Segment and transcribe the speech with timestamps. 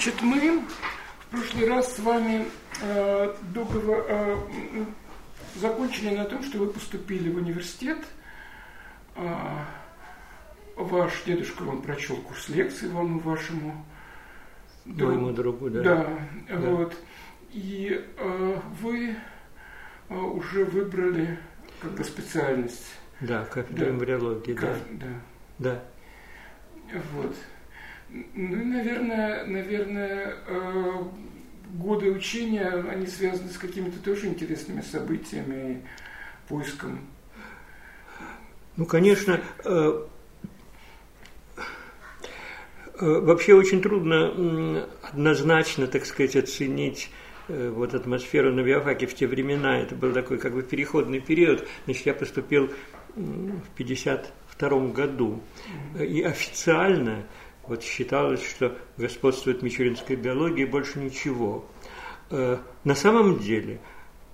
[0.00, 2.46] Значит, мы в прошлый раз с вами
[2.80, 4.36] э, договор, э,
[5.56, 7.98] закончили на том, что вы поступили в университет.
[9.16, 9.24] Э,
[10.76, 13.84] ваш дедушка вам прочел курс лекций вам и вашему
[14.84, 15.14] другу.
[15.14, 15.82] Моему другу, да.
[15.82, 16.18] Да,
[16.48, 16.56] да.
[16.58, 16.96] вот.
[17.50, 19.16] И э, вы
[20.10, 21.40] э, уже выбрали
[21.80, 22.86] как бы специальность.
[23.20, 23.90] Да, кафедру да.
[23.90, 24.78] эмбриологии, Каф...
[24.92, 25.06] да.
[25.58, 25.82] Да.
[26.92, 27.02] Да.
[27.14, 27.34] Вот.
[28.10, 30.92] Ну, наверное, наверное, э,
[31.74, 37.00] годы учения, они связаны с какими-то тоже интересными событиями и поиском.
[38.76, 40.06] Ну, конечно, э,
[41.58, 41.60] э,
[42.98, 47.10] вообще очень трудно однозначно, так сказать, оценить
[47.48, 49.78] вот атмосферу на биофаке в те времена.
[49.78, 51.66] Это был такой как бы переходный период.
[51.86, 52.70] Значит, я поступил
[53.16, 55.40] в 52 году.
[55.98, 57.24] И официально
[57.68, 61.66] вот считалось, что господствует мичуринская биология и больше ничего.
[62.30, 63.80] Э, на самом деле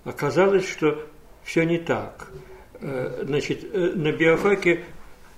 [0.05, 1.05] оказалось, что
[1.43, 2.29] все не так.
[2.81, 4.85] Э, значит, э, на биофаке,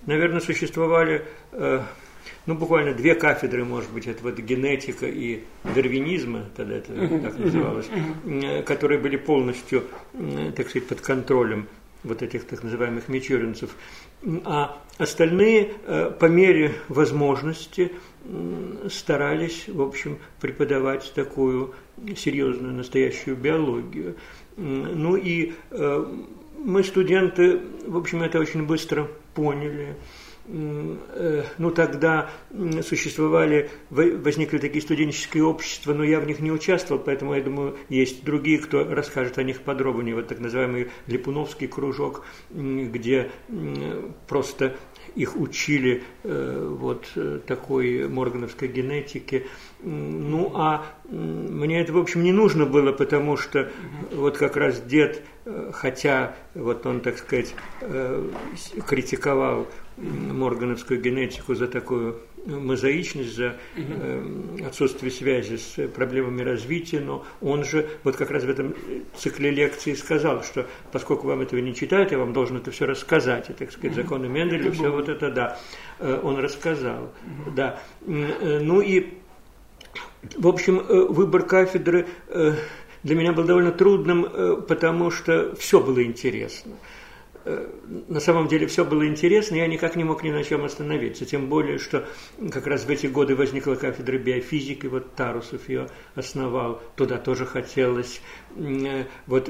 [0.04, 1.24] наверное, существовали
[2.44, 7.88] ну, буквально две кафедры, может быть, это вот генетика и дарвинизма, тогда это так называлось,
[8.66, 9.84] которые были полностью,
[10.56, 11.68] так сказать, под контролем
[12.06, 13.76] вот этих так называемых мичуринцев
[14.44, 17.92] а остальные э, по мере возможности
[18.90, 21.74] старались, в общем, преподавать такую
[22.16, 24.16] серьезную настоящую биологию.
[24.56, 26.06] Ну и э,
[26.58, 29.94] мы, студенты, в общем, это очень быстро поняли.
[30.48, 32.30] Э, ну, тогда
[32.82, 38.24] существовали, возникли такие студенческие общества, но я в них не участвовал, поэтому, я думаю, есть
[38.24, 40.14] другие, кто расскажет о них подробнее.
[40.14, 43.30] Вот так называемый Липуновский кружок, где
[44.28, 44.76] просто
[45.14, 49.46] их учили э, вот э, такой моргановской генетике.
[49.82, 53.70] Ну, а мне это, в общем, не нужно было, потому что
[54.12, 55.22] вот как раз дед,
[55.72, 57.54] хотя вот он, так сказать,
[58.86, 64.24] критиковал моргановскую генетику за такую мозаичность, за э,
[64.66, 68.74] отсутствие связи с проблемами развития, но он же вот как раз в этом
[69.16, 73.50] цикле лекций сказал, что поскольку вам этого не читают, я вам должен это все рассказать,
[73.50, 75.58] и, так сказать, законы Менделя, все вот это, да,
[75.98, 77.12] э, он рассказал,
[77.54, 77.80] да.
[78.06, 79.14] Э, ну и,
[80.36, 82.52] в общем, э, выбор кафедры э,
[83.02, 84.26] для меня был довольно трудным,
[84.66, 86.72] потому что все было интересно.
[87.48, 87.64] Э,
[88.08, 91.24] на самом деле все было интересно, я никак не мог ни на чем остановиться.
[91.24, 92.04] Тем более, что
[92.52, 98.20] как раз в эти годы возникла кафедра биофизики, вот Тарусов ее основал, туда тоже хотелось.
[98.56, 99.48] Э, вот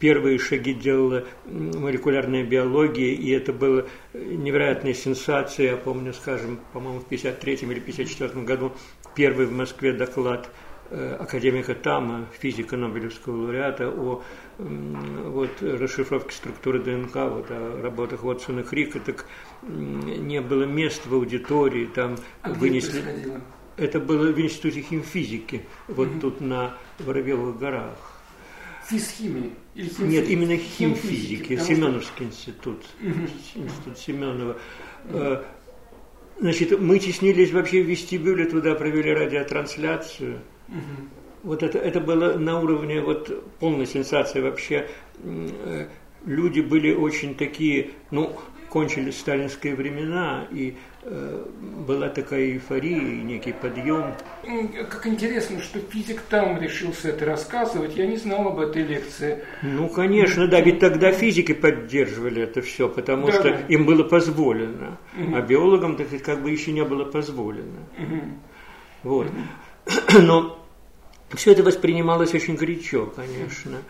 [0.00, 5.70] первые шаги делала молекулярная биология, и это было невероятная сенсация.
[5.70, 8.72] Я помню, скажем, по-моему, в 53 или 54 году
[9.14, 14.22] первый в Москве доклад Э, академика Тама, физика Нобелевского лауреата, о
[14.58, 19.26] вот, расшифровке структуры ДНК, вот, о работах Вотсона Крика, так
[19.62, 23.02] не было мест в аудитории, там а вынесли...
[23.76, 26.20] Это было в Институте химфизики, вот угу.
[26.20, 27.98] тут на Воробьевых горах.
[28.88, 29.52] Физхимии?
[29.74, 30.10] Или химфизики?
[30.10, 33.10] Нет, именно химфизики, химфизики Семеновский институт, угу.
[33.54, 34.56] институт Семенова.
[35.10, 35.38] Угу.
[36.38, 40.40] Значит, мы теснились вообще в вестибюле, туда провели радиотрансляцию.
[40.68, 41.08] Угу.
[41.44, 44.88] Вот это, это было на уровне вот полной сенсации вообще.
[45.22, 45.86] Э,
[46.24, 48.36] люди были очень такие, ну,
[48.68, 51.44] кончились сталинские времена, и э,
[51.86, 54.14] была такая эйфория, и некий подъем.
[54.90, 57.96] Как интересно, что физик там решился это рассказывать.
[57.96, 59.42] Я не знал об этой лекции.
[59.62, 63.60] Ну, конечно, да, ведь тогда физики поддерживали это все, потому да, что да.
[63.68, 65.36] им было позволено, угу.
[65.36, 67.80] а биологам, так сказать, как бы еще не было позволено.
[67.98, 68.20] Угу.
[69.04, 69.26] Вот.
[69.26, 70.20] Угу.
[70.22, 70.55] Но
[71.34, 73.82] все это воспринималось очень горячо, конечно.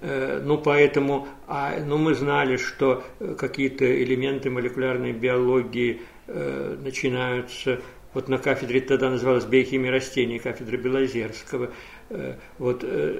[0.00, 7.80] Э, ну, поэтому, а, ну, мы знали, что э, какие-то элементы молекулярной биологии э, начинаются
[8.14, 11.72] вот на кафедре тогда называлась биохимия растений, кафедра Белозерского.
[12.10, 13.18] Э, вот э,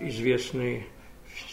[0.00, 0.86] известный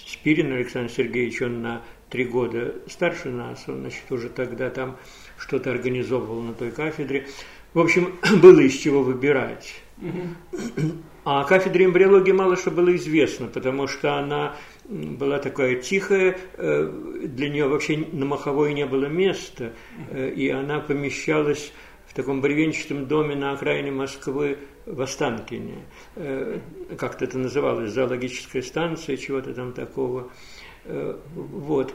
[0.06, 4.98] Спирин Александр Сергеевич, он на три года старше нас, он, значит, уже тогда там
[5.38, 7.28] что-то организовывал на той кафедре.
[7.74, 9.74] В общем, было из чего выбирать.
[10.02, 16.92] А о кафедре эмбриологии мало что было известно, потому что она была такая тихая, э,
[17.24, 19.74] для нее вообще на Маховой не было места,
[20.10, 21.72] э, и она помещалась
[22.08, 25.86] в таком бревенчатом доме на окраине Москвы в Останкине.
[26.16, 26.60] Э,
[26.98, 30.30] как-то это называлось, зоологическая станция, чего-то там такого.
[30.84, 31.94] Вот.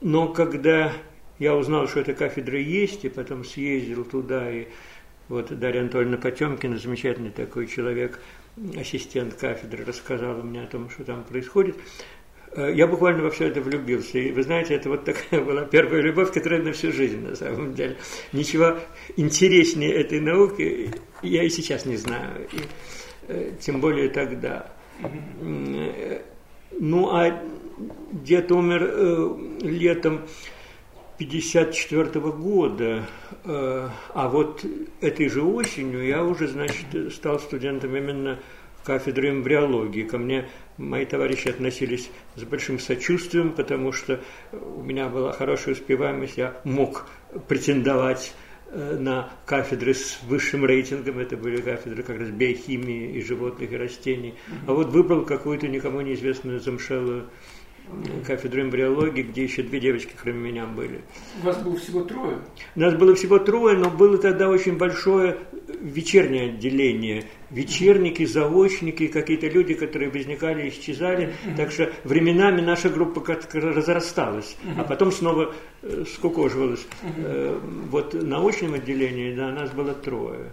[0.00, 0.92] Но когда
[1.40, 4.68] я узнал, что эта кафедра есть, и потом съездил туда и
[5.28, 8.18] Вот Дарья Анатольевна Потемкина, замечательный такой человек,
[8.78, 11.76] ассистент кафедры, рассказала мне о том, что там происходит.
[12.52, 14.18] Э, я буквально во все это влюбился.
[14.18, 17.74] И вы знаете, это вот такая была первая любовь, которая на всю жизнь, на самом
[17.74, 17.98] деле.
[18.32, 18.78] Ничего
[19.16, 22.48] интереснее этой науки я и сейчас не знаю.
[22.50, 22.60] И,
[23.28, 24.72] э, тем более тогда.
[25.02, 26.22] Э,
[26.80, 27.44] ну, а
[28.12, 30.22] дед умер летом
[31.18, 33.04] 54 -го года,
[33.44, 34.64] а вот
[35.00, 38.38] этой же осенью я уже, значит, стал студентом именно
[38.84, 40.04] кафедры эмбриологии.
[40.04, 40.48] Ко мне
[40.78, 44.20] мои товарищи относились с большим сочувствием, потому что
[44.52, 47.04] у меня была хорошая успеваемость, я мог
[47.48, 48.32] претендовать
[48.70, 53.76] э, на кафедры с высшим рейтингом, это были кафедры как раз биохимии и животных, и
[53.76, 54.34] растений,
[54.66, 57.28] а вот выбрал какую-то никому неизвестную замшелую
[58.26, 61.00] кафедру эмбриологии, где еще две девочки, кроме меня, были.
[61.42, 62.38] У вас было всего трое?
[62.76, 65.38] У нас было всего трое, но было тогда очень большое
[65.80, 67.24] вечернее отделение.
[67.50, 71.34] Вечерники, заочники, какие-то люди, которые возникали, исчезали.
[71.56, 76.86] Так что временами наша группа как-то разрасталась, а потом снова э, скукоживалась.
[77.16, 77.58] Э,
[77.90, 80.52] вот на научном отделении, да, нас было трое.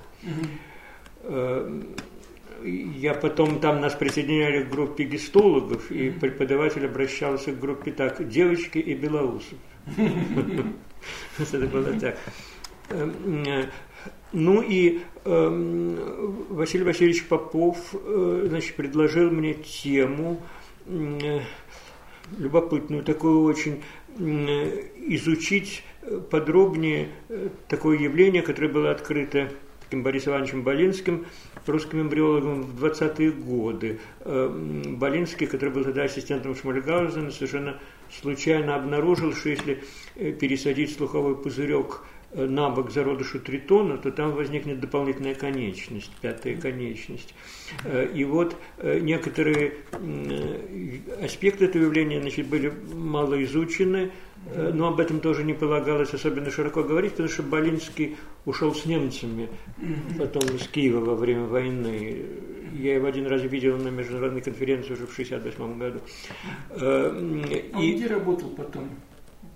[2.65, 8.77] Я потом там нас присоединяли к группе гистологов, и преподаватель обращался к группе так, девочки
[8.79, 9.57] и белоусов.
[11.37, 12.17] Это было так.
[12.89, 13.69] Эм, э,
[14.31, 15.97] ну и эм,
[16.49, 20.41] Василий Васильевич Попов э, значит, предложил мне тему,
[20.87, 21.39] э,
[22.37, 23.83] любопытную такую очень,
[24.17, 25.83] изучить
[26.31, 27.09] подробнее
[27.67, 29.51] такое явление, которое было открыто
[29.95, 31.25] таким Борисом Ивановичем Болинским,
[31.65, 33.99] русским эмбриологом в 20-е годы.
[34.21, 34.49] Э,
[34.97, 39.83] Болинский, который был тогда ассистентом Шмальгаузена, совершенно случайно обнаружил, что если
[40.15, 46.57] э, пересадить слуховой пузырек э, на бок зародышу тритона, то там возникнет дополнительная конечность, пятая
[46.57, 47.33] конечность.
[48.13, 49.75] И вот некоторые
[51.23, 54.11] аспекты этого явления значит, были мало изучены,
[54.53, 59.49] но об этом тоже не полагалось особенно широко говорить, потому что Болинский ушел с немцами,
[60.17, 62.25] потом из Киева во время войны.
[62.73, 65.99] Я его один раз видел на международной конференции уже в 1968 году.
[66.71, 67.93] А и...
[67.95, 68.89] где работал потом,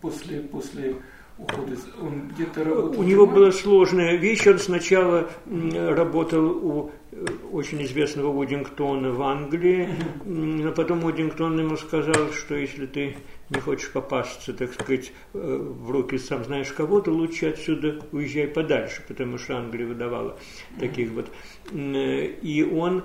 [0.01, 0.95] после, после
[1.39, 1.75] ухода?
[2.01, 2.99] Он где-то работал?
[2.99, 4.45] У него была сложная вещь.
[4.47, 9.89] Он сначала работал у э, очень известного Удингтона в Англии,
[10.25, 13.15] но потом Удингтон ему сказал, что если ты
[13.49, 18.47] не хочешь попасться, так сказать, э, в руки сам знаешь кого, то лучше отсюда уезжай
[18.47, 20.37] подальше, потому что Англия выдавала
[20.79, 21.31] таких вот.
[21.71, 23.03] Э, и он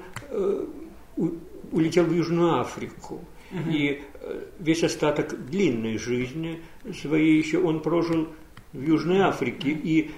[1.71, 3.25] улетел в Южную Африку.
[3.71, 4.03] И
[4.59, 6.61] весь остаток длинной жизни
[6.93, 8.29] своей еще он прожил
[8.73, 9.71] в Южной Африке.
[9.71, 10.11] И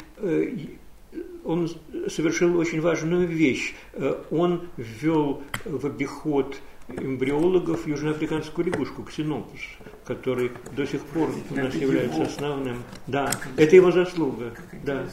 [1.45, 1.69] он
[2.09, 3.75] совершил очень важную вещь.
[4.31, 6.57] Он ввел в обиход
[6.89, 9.61] эмбриологов южноафриканскую лягушку, ксенопус,
[10.05, 12.83] который до сих пор у нас является основным.
[13.07, 14.55] Да, это его заслуга.
[14.85, 15.05] Да.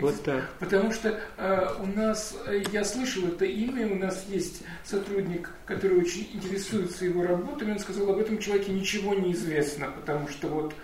[0.00, 0.50] Вот так.
[0.58, 5.98] Потому что э, у нас, э, я слышал это имя, у нас есть сотрудник, который
[5.98, 10.74] очень интересуется его работами, он сказал, об этом человеке ничего не известно, потому что вот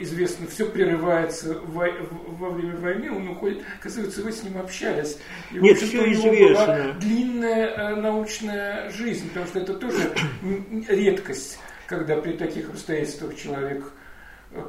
[0.00, 1.86] известно, все прерывается во,
[2.26, 5.18] во время войны, он уходит, оказывается, вы с ним общались.
[5.52, 6.66] И, Нет, все известно.
[6.66, 10.12] была длинная э, научная жизнь, потому что это тоже
[10.88, 13.95] редкость, когда при таких обстоятельствах человек э,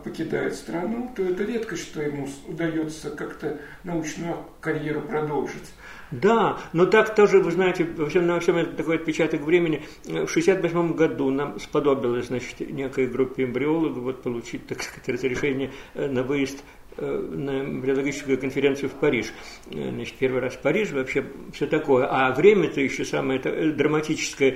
[0.03, 5.73] покидает страну, то это редкость, что ему удается как-то научную карьеру продолжить.
[6.11, 9.83] Да, но так тоже, вы знаете, во всем, на всем это такой отпечаток времени.
[10.03, 16.07] В 1968 году нам сподобилось, значит, некой группе эмбриологов вот, получить, так сказать, разрешение э,
[16.07, 16.63] на выезд
[16.95, 19.33] э, на эмбриологическую конференцию в Париж.
[19.69, 22.07] Э, значит, первый раз в Париж, вообще все такое.
[22.09, 24.55] А время-то еще самое драматическое.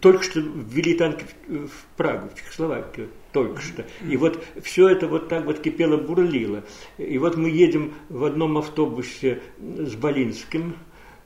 [0.00, 3.08] Только что ввели танки в Прагу, в Чехословакию.
[3.42, 3.84] Только что.
[4.08, 6.64] И вот все это вот так вот кипело, бурлило.
[6.98, 10.74] И вот мы едем в одном автобусе с Болинским,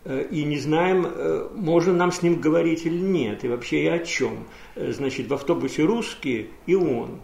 [0.05, 3.87] Э, и не знаем, э, можно нам с ним говорить или нет, и вообще и
[3.87, 4.47] о чем.
[4.75, 7.21] Э, значит, в автобусе русские и он.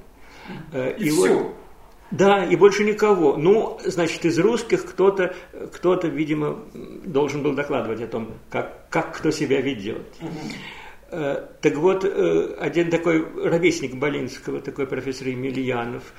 [0.72, 1.34] И, и все.
[1.34, 1.54] Вот,
[2.10, 3.36] да, и больше никого.
[3.36, 5.34] Ну, значит, из русских кто-то,
[5.74, 6.58] кто-то, видимо,
[7.04, 10.06] должен был докладывать о том, как, как кто себя ведет.
[10.20, 10.30] Угу.
[11.10, 16.12] Так вот, один такой ровесник Болинского, такой профессор Емельянов,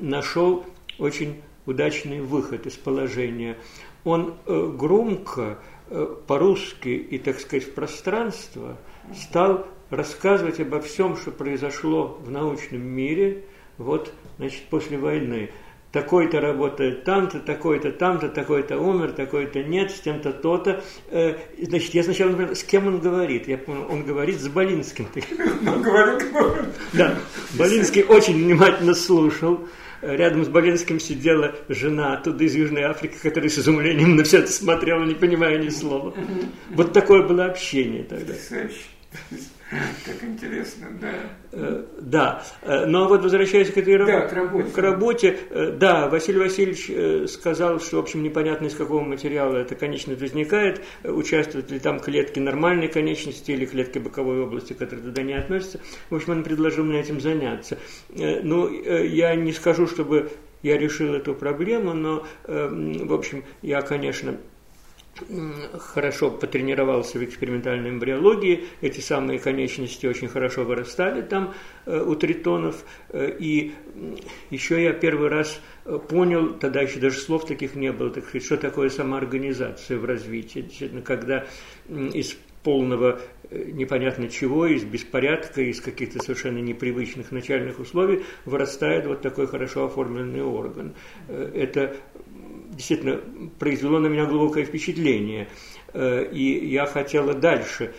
[0.00, 0.66] нашел
[0.98, 3.56] очень удачный выход из положения.
[4.04, 5.58] Он громко
[5.94, 8.78] Э, по-русски и, так сказать, в пространство,
[9.14, 13.44] стал рассказывать обо всем, что произошло в научном мире
[13.76, 15.50] вот, значит, после войны.
[15.92, 20.82] Такой-то работает там-то, такой-то там-то, такой-то умер, такой-то нет, с тем-то то-то.
[21.10, 23.46] Э, значит, я сначала например, с кем он говорит?
[23.46, 25.06] Я понял, он говорит с Болинским.
[25.66, 26.18] Он говорил,
[26.92, 27.14] Да,
[27.54, 29.68] Болинский очень внимательно слушал.
[30.00, 34.50] Рядом с Болинским сидела жена оттуда из Южной Африки, которая с изумлением на все это
[34.50, 36.12] смотрела, не понимая ни слова.
[36.70, 38.34] Вот такое было общение тогда.
[40.04, 41.12] Как интересно, да.
[41.52, 44.70] Э, да, э, но вот возвращаясь к этой да, к работе.
[44.70, 49.74] К работе, э, да, Василий Васильевич сказал, что, в общем, непонятно из какого материала эта
[49.74, 55.34] конечность возникает, участвуют ли там клетки нормальной конечности или клетки боковой области, которые туда не
[55.34, 55.80] относятся.
[56.10, 57.78] В общем, он предложил мне этим заняться.
[58.10, 60.30] Ну, я не скажу, чтобы
[60.62, 64.36] я решил эту проблему, но, в общем, я, конечно,
[65.78, 71.54] хорошо потренировался в экспериментальной эмбриологии, эти самые конечности очень хорошо вырастали там
[71.84, 73.74] э, у тритонов, э, и
[74.50, 78.44] еще я первый раз э, понял, тогда еще даже слов таких не было, так сказать,
[78.44, 81.46] что такое самоорганизация в развитии, действительно, когда
[81.88, 89.46] из полного непонятно чего, из беспорядка, из каких-то совершенно непривычных начальных условий вырастает вот такой
[89.46, 90.94] хорошо оформленный орган.
[91.28, 91.96] Это
[92.72, 93.20] действительно
[93.58, 95.48] произвело на меня глубокое впечатление.
[95.92, 97.94] Э, и я хотела дальше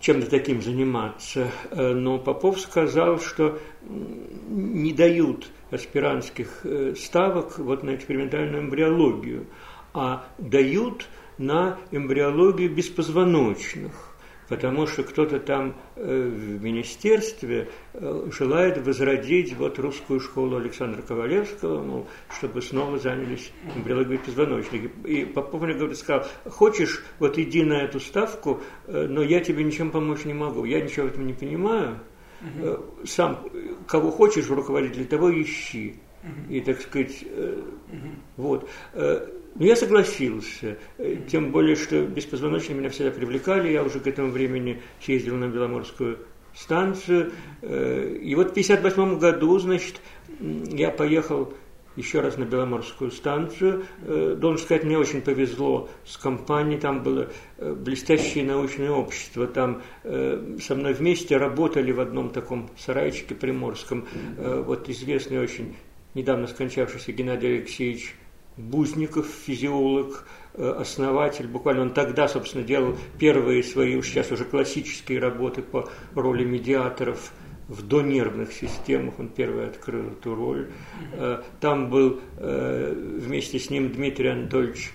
[0.00, 1.50] чем-то таким заниматься.
[1.70, 9.46] Э, но Попов сказал, что не дают аспирантских э, ставок вот на экспериментальную эмбриологию,
[9.92, 14.07] а дают на эмбриологию беспозвоночных
[14.48, 21.82] потому что кто-то там э, в министерстве э, желает возродить вот русскую школу Александра Ковалевского,
[21.82, 22.06] ну,
[22.38, 24.90] чтобы снова занялись эмбриологией позвоночных.
[25.04, 29.64] И Попов мне говорит, сказал, хочешь, вот иди на эту ставку, э, но я тебе
[29.64, 32.00] ничем помочь не могу, я ничего в этом не понимаю,
[32.40, 33.04] угу.
[33.04, 33.44] сам
[33.86, 35.96] кого хочешь в руководителе, того ищи.
[36.22, 36.52] Угу.
[36.52, 38.08] И, так сказать, угу.
[38.36, 38.70] вот.
[39.58, 44.30] Но я согласился, э, тем более, что беспозвоночные меня всегда привлекали, я уже к этому
[44.30, 46.20] времени съездил на Беломорскую
[46.54, 50.00] станцию, э, и вот в 1958 году, значит,
[50.40, 51.52] я поехал
[51.96, 53.84] еще раз на Беломорскую станцию.
[54.02, 60.76] Э, должен сказать, мне очень повезло с компанией, там было блестящее научное общество, там со
[60.76, 65.74] мной вместе работали в одном таком сарайчике приморском, вот известный очень
[66.14, 68.14] недавно скончавшийся Геннадий Алексеевич
[68.58, 75.20] Бузников, физиолог, э, основатель, буквально он тогда, собственно, делал первые свои, уж сейчас уже классические
[75.20, 77.32] работы по роли медиаторов
[77.68, 80.70] в донервных системах, он первый открыл эту роль.
[81.12, 84.92] Э, там был э, вместе с ним Дмитрий Анатольевич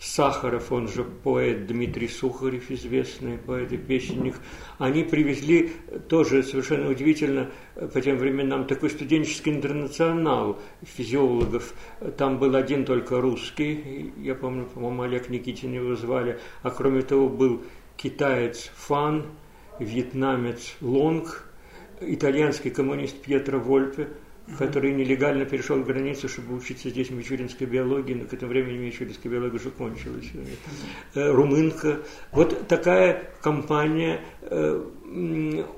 [0.00, 4.36] Сахаров, он же поэт Дмитрий Сухарев, известный поэт и песенник,
[4.78, 5.72] они привезли
[6.08, 11.74] тоже совершенно удивительно по тем временам такой студенческий интернационал физиологов.
[12.16, 17.28] Там был один только русский, я помню, по-моему, Олег Никитин его звали, а кроме того
[17.28, 17.64] был
[17.96, 19.26] китаец Фан,
[19.80, 21.50] вьетнамец Лонг,
[22.00, 24.08] итальянский коммунист Пьетро Вольпе–
[24.56, 29.56] который нелегально перешел границу, чтобы учиться здесь мичуринской биологии, но к этому времени мичуринская биология
[29.56, 30.26] уже кончилась.
[31.14, 32.00] Э, румынка.
[32.32, 34.84] Вот такая компания э,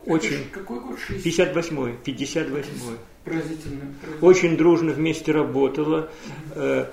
[0.07, 0.45] очень...
[0.53, 0.99] Какой год?
[1.09, 1.95] 58-й.
[2.05, 2.97] 58-й.
[3.25, 6.11] Поразительно, Очень дружно вместе работала.
[6.55, 6.87] Э,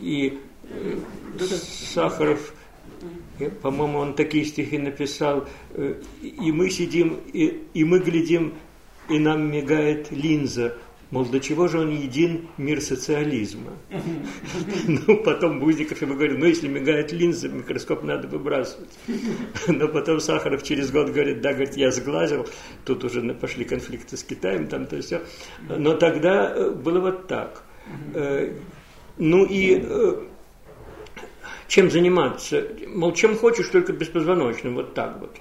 [0.00, 0.38] и
[1.94, 2.54] Сахаров
[3.62, 5.48] по-моему, он такие стихи написал,
[6.20, 8.52] и мы сидим, и, и мы глядим,
[9.08, 10.76] и нам мигает линза,
[11.10, 13.72] Мол, до чего же он един мир социализма?
[14.86, 18.90] Ну, потом Бузиков ему говорит, ну, если мигает линза, микроскоп надо выбрасывать.
[19.66, 22.46] Но потом Сахаров через год говорит, да, говорит, я сглазил.
[22.84, 25.22] Тут уже пошли конфликты с Китаем, там то все.
[25.68, 27.64] Но тогда э, было вот так.
[28.14, 28.54] Э,
[29.18, 30.14] ну и э,
[31.66, 32.66] чем заниматься?
[32.88, 35.36] Мол, чем хочешь, только беспозвоночным, вот так вот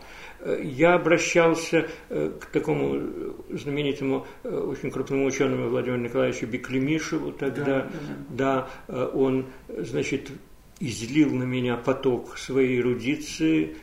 [0.46, 7.66] я обращался э, к такому знаменитому, э, очень крупному ученому Владимиру Николаевичу Беклемишеву тогда.
[7.66, 7.90] Да, да.
[8.30, 10.32] да, э, он, значит,
[10.80, 13.76] излил на меня поток своей эрудиции,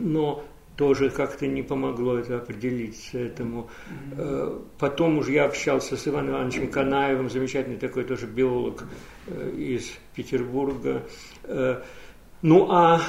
[0.00, 0.44] но
[0.76, 3.68] тоже как-то не помогло это определиться этому.
[4.78, 8.84] Потом уже я общался с Иваном Ивановичем Канаевым, замечательный такой тоже биолог
[9.56, 11.02] из Петербурга.
[12.42, 13.00] Ну а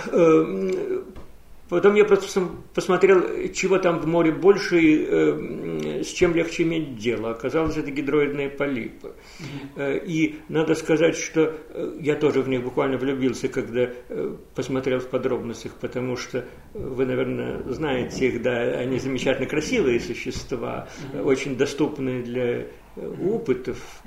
[1.72, 3.24] Потом я просто посмотрел,
[3.54, 7.32] чего там в море больше и э, с чем легче иметь дело.
[7.32, 9.13] Оказалось, это гидроидные полипы.
[9.40, 10.06] Mm-hmm.
[10.06, 15.08] И надо сказать, что э, я тоже в них буквально влюбился, когда э, посмотрел в
[15.08, 21.24] подробностях, потому что вы, наверное, знаете их, да, они замечательно красивые существа, mm-hmm.
[21.24, 24.04] очень доступные для опытов.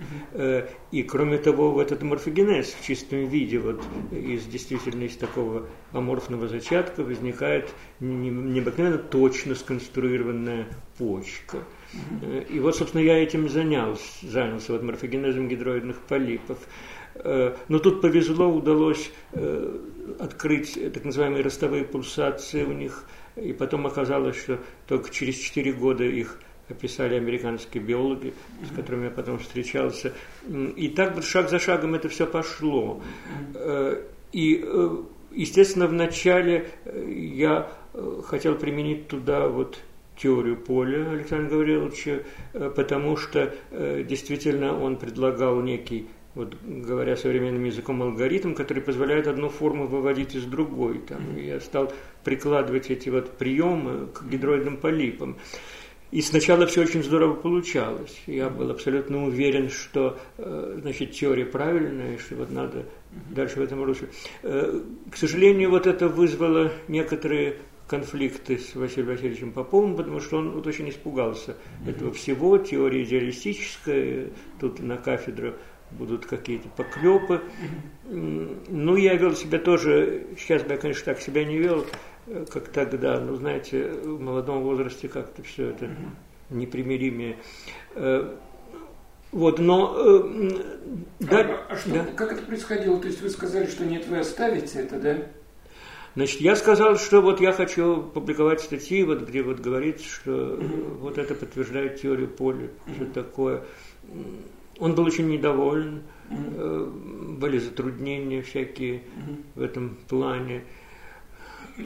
[0.91, 6.49] И кроме того, вот этот морфогенез в чистом виде, вот из действительно из такого аморфного
[6.49, 10.67] зачатка возникает необыкновенно точно сконструированная
[10.99, 11.59] почка.
[12.50, 16.59] И вот, собственно, я этим занялся, занялся вот морфогенезом гидроидных полипов.
[17.14, 19.12] Но тут повезло, удалось
[20.19, 26.05] открыть так называемые ростовые пульсации у них, и потом оказалось, что только через 4 года
[26.05, 28.35] их описали американские биологи,
[28.71, 30.12] с которыми я потом встречался.
[30.76, 33.02] И так вот шаг за шагом это все пошло.
[33.54, 34.02] Э,
[34.33, 34.97] и, э,
[35.33, 37.71] естественно, вначале э, я
[38.26, 39.78] хотел применить туда вот
[40.16, 42.23] теорию поля Александра Гавриловича,
[42.75, 49.87] потому что действительно он предлагал некий вот говоря современным языком, алгоритм, который позволяет одну форму
[49.87, 50.99] выводить из другой.
[50.99, 51.92] Там, я стал
[52.25, 55.37] прикладывать эти вот приемы к гидроидным полипам.
[56.14, 58.23] И сначала все очень здорово получалось.
[58.28, 62.87] Я был абсолютно уверен, что э, значит, теория правильная, что вот надо
[63.30, 64.11] дальше в этом русле.
[64.44, 64.80] Э,
[65.11, 67.56] к сожалению, вот это вызвало некоторые
[67.88, 74.30] конфликты с Василием Васильевичем Поповым, потому что он вот очень испугался этого всего, теория идеалистическая,
[74.61, 75.54] тут на кафедру
[75.90, 77.42] будут какие-то поклепы.
[78.04, 81.85] Ну, я вел себя тоже, сейчас бы я, конечно, так себя не вел,
[82.50, 85.90] как тогда, ну, знаете, в молодом возрасте как-то все это
[86.50, 87.38] непримиримее.
[87.95, 88.35] Э,
[89.33, 89.95] вот, но...
[89.97, 90.50] Э,
[91.21, 92.04] да, а, а что, да.
[92.16, 92.99] как это происходило?
[93.00, 95.16] То есть вы сказали, что нет, вы оставите это, да?
[96.14, 100.99] Значит, я сказал, что вот я хочу публиковать статьи, вот, где вот говорится, что mm
[100.99, 103.64] вот это подтверждает теорию поля, mm что такое.
[104.78, 110.62] Он был очень недоволен, mm были затруднения всякие mm в этом плане.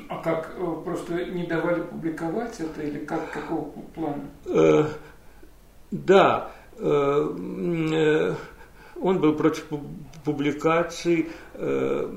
[0.09, 4.29] А как э, просто не давали публиковать это или как какого плана?
[4.45, 4.85] Э,
[5.91, 8.35] да, э,
[9.01, 9.67] он был против
[10.25, 11.31] публикаций.
[11.55, 12.13] Э,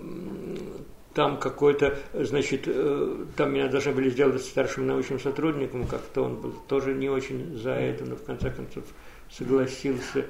[1.14, 2.70] там какой-то, значит,
[3.36, 7.72] там меня должны были сделать старшим научным сотрудником, как-то он был тоже не очень за
[7.72, 8.86] это, но в конце концов
[9.30, 10.26] согласился.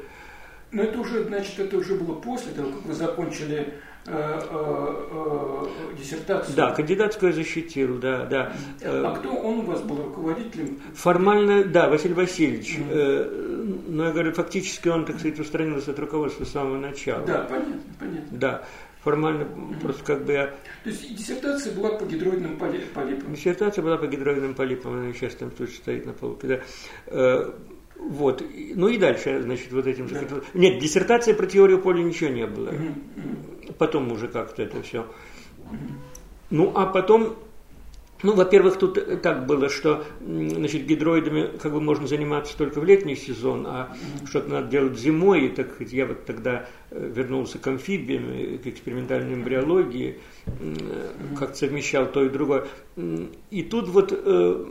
[0.72, 3.74] Но это уже, значит, это уже было после того, как вы закончили
[4.08, 6.56] Э, э, э, диссертацию.
[6.56, 8.54] Да, кандидатскую защитил, да, да.
[8.84, 10.80] А кто он у вас был руководителем?
[10.96, 12.80] Формально, да, Василий Васильевич.
[12.80, 13.84] Mm-hmm.
[13.90, 17.24] Но я говорю, фактически он, так сказать, устранился от руководства с самого начала.
[17.28, 18.38] Да, понятно, понятно.
[18.38, 18.64] Да.
[19.04, 19.48] Формально
[19.82, 20.48] просто как бы я...
[20.84, 23.34] То есть диссертация была по гидроидным полипам?
[23.34, 26.48] Диссертация была по гидроидным полипам, она сейчас там тут стоит на полке,
[27.08, 27.54] да.
[28.02, 28.44] Вот.
[28.76, 30.08] Ну и дальше, значит, вот этим...
[30.08, 30.20] Да.
[30.56, 32.74] Нет, диссертация про теорию поля ничего не было.
[33.78, 35.06] Потом уже как-то это все.
[36.50, 37.38] Ну, а потом
[38.24, 43.16] ну, во-первых, тут так было, что значит, гидроидами как бы можно заниматься только в летний
[43.16, 43.96] сезон, а
[44.28, 45.46] что-то надо делать зимой.
[45.46, 50.20] И так я вот тогда э, вернулся к амфибиям, к экспериментальной эмбриологии,
[51.38, 52.68] как совмещал то и другое.
[53.50, 54.66] И тут вот э,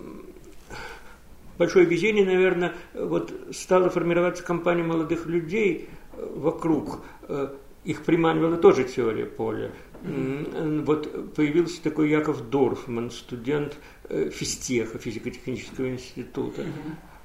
[1.61, 7.05] большое везение, наверное, вот стала формироваться компания молодых людей э, вокруг.
[7.29, 9.71] Э, их приманивала тоже теория поля.
[10.03, 13.77] Вот появился такой Яков Дорфман, студент
[14.09, 16.63] э, физтеха, физико-технического института,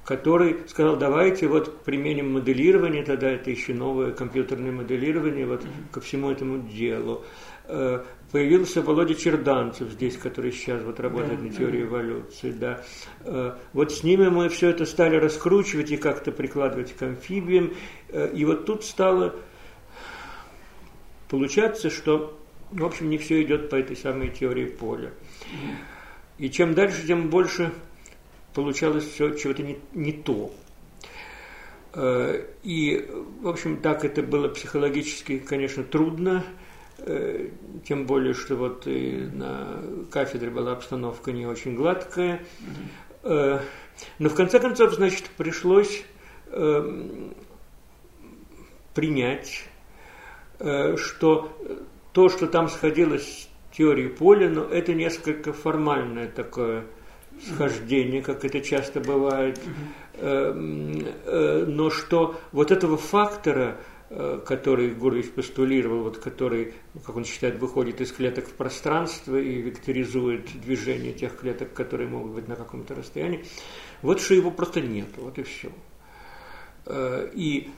[0.04, 6.30] который сказал, давайте вот применим моделирование, тогда это еще новое компьютерное моделирование вот ко всему
[6.30, 7.24] этому делу
[8.32, 12.82] появился Володя Черданцев здесь, который сейчас вот работает на теории эволюции, да.
[13.20, 17.72] Э, вот с ними мы все это стали раскручивать и как-то прикладывать к амфибиям.
[18.08, 19.36] Э, и вот тут стало
[21.28, 22.38] получаться, что,
[22.72, 25.12] в общем, не все идет по этой самой теории поля.
[26.38, 27.72] И чем дальше, тем больше
[28.54, 30.52] получалось все чего-то не, не то.
[31.94, 33.08] Э, и,
[33.40, 36.44] в общем, так это было психологически, конечно, трудно.
[36.98, 37.50] Э,
[37.84, 42.40] тем более, что вот и на кафедре была обстановка не очень гладкая.
[43.22, 43.60] Э,
[44.18, 46.04] но в конце концов, значит, пришлось
[46.50, 47.34] эм,
[48.94, 49.64] принять,
[50.58, 51.52] э, что
[52.12, 56.86] то, что там сходилось с теорией поля, но это несколько формальное такое
[57.46, 59.60] схождение, как это часто бывает,
[60.14, 61.04] эм,
[61.76, 63.76] но что вот этого фактора,
[64.08, 70.46] который Гурвич постулировал, вот, который, как он считает, выходит из клеток в пространство и векторизует
[70.60, 73.44] движение тех клеток, которые могут быть на каком-то расстоянии,
[74.02, 75.72] вот что его просто нет, вот и все.
[76.86, 77.70] Э, и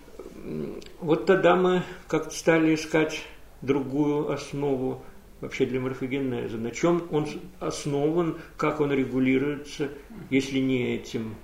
[1.01, 3.23] вот тогда мы как-то стали искать
[3.63, 5.03] другую основу
[5.41, 7.27] вообще для морфогенеза, на чем он
[7.61, 9.89] основан, как он регулируется,
[10.31, 11.35] если не этим.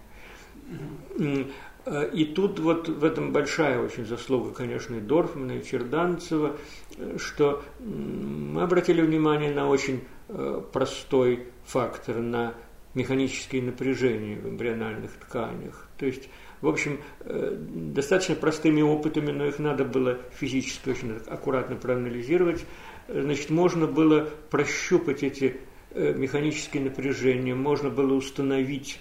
[1.87, 6.57] Э, и тут вот в этом большая очень заслуга, конечно, и Дорфмана, и Черданцева,
[6.97, 12.55] э, что мы обратили внимание на очень э, простой фактор, на
[12.95, 15.89] механические напряжения в эмбриональных тканях.
[15.99, 16.29] То есть,
[16.61, 22.65] в общем, достаточно простыми опытами, но их надо было физически очень аккуратно проанализировать.
[23.09, 25.57] Значит, можно было прощупать эти
[25.93, 29.01] механические напряжения, можно было установить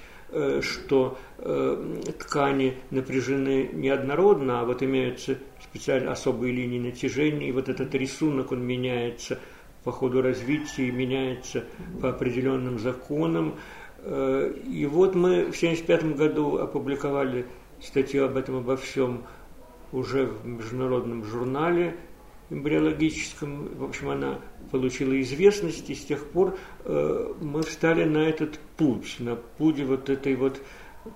[0.62, 7.94] что э, ткани напряжены неоднородно, а вот имеются специально особые линии натяжения, и вот этот
[7.96, 9.40] рисунок, он меняется
[9.84, 11.66] по ходу развития, меняется
[12.02, 13.56] по определенным законам.
[14.00, 17.46] Э, и вот мы в 1975 году опубликовали
[17.82, 19.24] статью об этом, обо всем
[19.92, 21.96] уже в международном журнале
[22.50, 23.76] эмбриологическом.
[23.76, 24.40] В общем, она
[24.72, 30.10] получила известность, и с тех пор э, мы встали на этот путь, на путь вот
[30.10, 30.62] этой вот,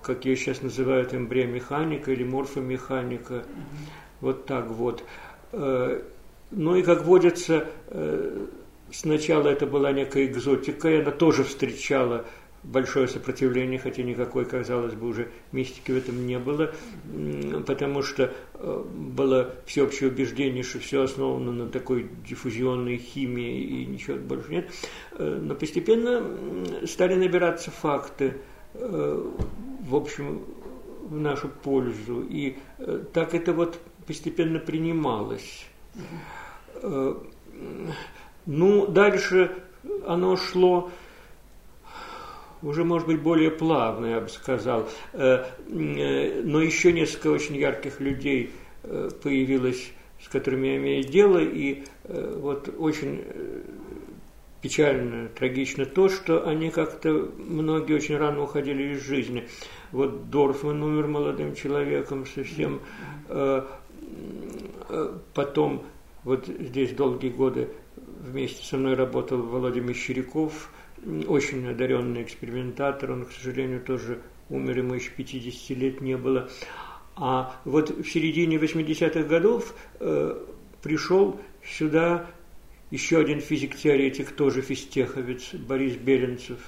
[0.02, 3.34] как ее сейчас называют, эмбриомеханика или морфомеханика.
[3.34, 3.44] Mm-hmm.
[4.20, 5.04] Вот так вот.
[5.52, 6.02] Э,
[6.50, 8.46] ну и, как водится, э,
[8.90, 12.24] сначала это была некая экзотика, и она тоже встречала
[12.68, 16.72] большое сопротивление, хотя никакой, казалось бы, уже мистики в этом не было,
[17.66, 24.18] потому что э, было всеобщее убеждение, что все основано на такой диффузионной химии и ничего
[24.18, 24.70] больше нет.
[25.12, 26.22] Э, но постепенно
[26.86, 28.34] стали набираться факты,
[28.74, 29.32] э,
[29.80, 30.44] в общем,
[31.04, 32.20] в нашу пользу.
[32.28, 32.56] И
[33.14, 35.66] так это вот постепенно принималось.
[38.44, 39.52] Ну, дальше
[40.06, 40.90] оно шло
[42.62, 44.88] уже, может быть, более плавно, я бы сказал.
[45.12, 48.50] Э, э, но еще несколько очень ярких людей
[48.82, 53.22] э, появилось, с которыми я имею дело, и вот очень
[54.60, 59.46] печально, трагично то, что они как-то, многие очень рано уходили из жизни.
[59.92, 62.80] Вот Дорфман умер молодым человеком совсем.
[65.34, 65.84] Потом,
[66.24, 67.68] вот здесь долгие годы
[68.20, 70.70] вместе со мной работал Володя Мещеряков,
[71.26, 76.48] очень одаренный экспериментатор, он, к сожалению, тоже умер, ему еще 50 лет не было.
[77.16, 80.44] А вот в середине 80-х годов э,
[80.82, 82.26] пришел сюда
[82.90, 86.58] еще один физик-теоретик, тоже физтеховец, Борис Беленцев,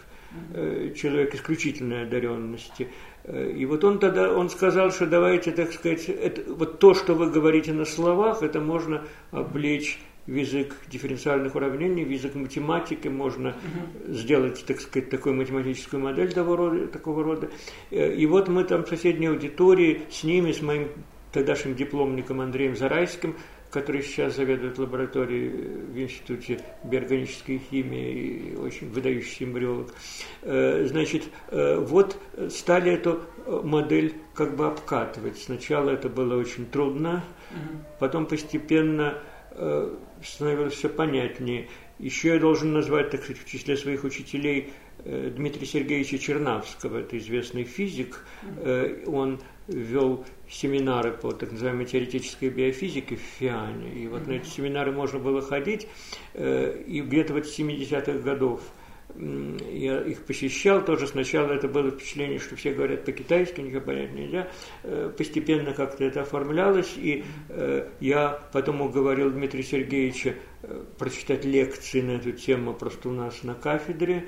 [0.53, 2.88] э, человек исключительной одаренности.
[3.25, 7.14] Э, и вот он тогда, он сказал, что давайте, так сказать, это, вот то, что
[7.14, 13.51] вы говорите на словах, это можно облечь в язык дифференциальных уравнений, в язык математики можно
[13.51, 14.13] угу.
[14.13, 17.51] сделать, так сказать, такую математическую модель того рода, такого рода.
[17.91, 20.89] Э, и вот мы там в соседней аудитории с ними, с моим
[21.33, 23.37] тогдашним дипломником Андреем Зарайским,
[23.71, 29.95] который сейчас заведует лабораторией в Институте биорганической химии и очень выдающийся эмбриолог.
[30.43, 32.17] Э, значит, э, вот
[32.51, 35.39] стали эту модель как бы обкатывать.
[35.39, 37.25] Сначала это было очень трудно,
[37.99, 39.19] потом постепенно
[40.25, 41.69] становилось все понятнее.
[41.99, 44.73] Еще я должен назвать, так сказать, в числе своих учителей
[45.05, 48.25] э, Дмитрия Сергеевича Чернавского, это известный физик.
[48.57, 54.03] Э, он вел семинары по так называемой теоретической биофизике в ФИАНе.
[54.03, 55.87] И вот на эти семинары можно было ходить.
[56.35, 58.63] Э, и где-то вот с 70-х годов
[59.16, 64.49] я их посещал, тоже сначала это было впечатление, что все говорят по-китайски, ничего понять нельзя.
[64.83, 72.01] Э, постепенно как-то это оформлялось, и э, я потом уговорил Дмитрия Сергеевича э, прочитать лекции
[72.01, 74.27] на эту тему просто у нас на кафедре.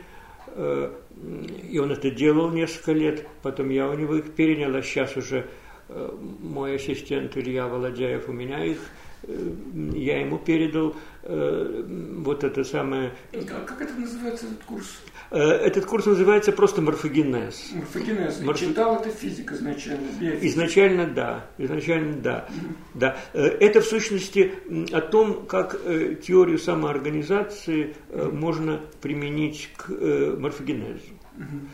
[0.55, 5.47] И он это делал несколько лет, потом я у него их перенял, а сейчас уже
[5.89, 8.79] мой ассистент Илья Володяев у меня их
[9.25, 11.85] я ему передал э,
[12.19, 13.13] вот это самое...
[13.33, 14.99] А как это называется, этот курс?
[15.31, 17.71] Э, этот курс называется просто морфогенез.
[17.73, 18.41] Морфогенез.
[18.41, 18.59] Морф...
[18.59, 20.09] Читал это физик изначально?
[20.21, 20.45] Биофизик.
[20.45, 21.47] Изначально да.
[21.59, 22.49] Изначально да.
[22.49, 22.75] Mm-hmm.
[22.95, 23.17] да.
[23.33, 24.53] Э, это в сущности
[24.93, 28.33] о том, как э, теорию самоорганизации mm-hmm.
[28.33, 31.01] можно применить к морфогенезу.
[31.37, 31.69] Mm-hmm.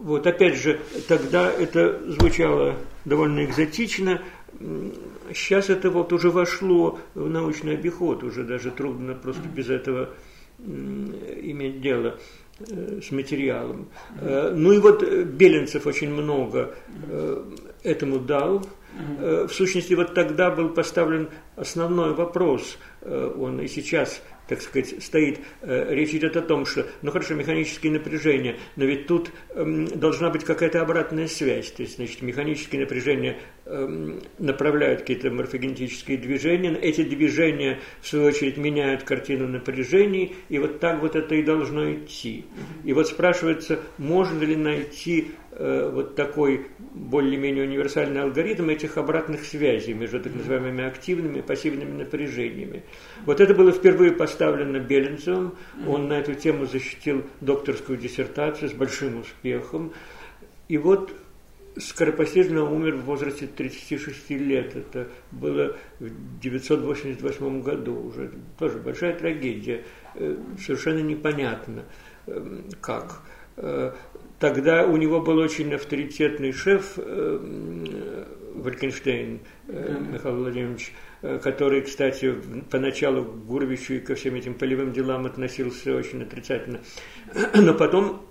[0.00, 4.20] Вот опять же, тогда это звучало довольно экзотично,
[5.34, 10.10] сейчас это вот уже вошло в научный обиход, уже даже трудно просто без этого
[10.66, 12.18] иметь дело
[12.68, 13.88] э, с материалом.
[14.20, 16.74] Э, ну и вот Беленцев очень много
[17.08, 17.44] э,
[17.82, 18.64] этому дал.
[19.18, 24.20] В сущности, вот тогда был поставлен основной вопрос, он и сейчас
[24.52, 29.06] так сказать, стоит, э, речь идет о том, что, ну хорошо, механические напряжения, но ведь
[29.06, 35.30] тут э, должна быть какая-то обратная связь, то есть, значит, механические напряжения э, направляют какие-то
[35.30, 41.34] морфогенетические движения, эти движения, в свою очередь, меняют картину напряжений, и вот так вот это
[41.34, 42.44] и должно идти.
[42.84, 45.30] И вот спрашивается, можно ли найти
[45.90, 52.82] вот такой более-менее универсальный алгоритм этих обратных связей между так называемыми активными и пассивными напряжениями.
[53.26, 59.20] Вот это было впервые поставлено Беленцевым, он на эту тему защитил докторскую диссертацию с большим
[59.20, 59.92] успехом.
[60.68, 61.12] И вот
[61.78, 64.76] скоропостижно умер в возрасте 36 лет.
[64.76, 68.32] Это было в 988 году уже.
[68.58, 69.84] Тоже большая трагедия.
[70.14, 71.84] Э, совершенно непонятно,
[72.26, 73.22] эм, как.
[74.42, 78.24] Э, тогда у него был очень авторитетный шеф э,
[78.54, 80.92] Валькенштейн Михаил Владимирович,
[81.42, 82.34] который, кстати,
[82.70, 86.80] поначалу к Гурвичу и ко всем этим полевым делам относился очень отрицательно.
[87.54, 88.22] Но потом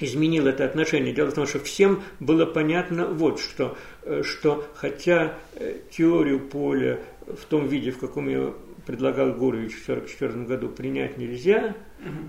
[0.00, 1.12] изменил это отношение.
[1.12, 7.00] Дело в том, что всем было понятно вот что, э, что хотя э, теорию поля
[7.26, 8.54] в том виде, в каком ее
[8.86, 11.76] предлагал Гурович в 1944 году, принять нельзя,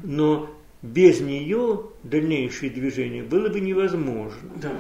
[0.04, 0.50] но
[0.82, 4.52] без нее дальнейшее движение было бы невозможно.
[4.56, 4.72] Да.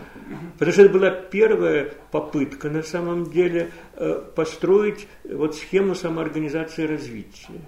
[0.53, 7.61] Потому что это была первая попытка на самом деле э, построить вот схему самоорганизации развития.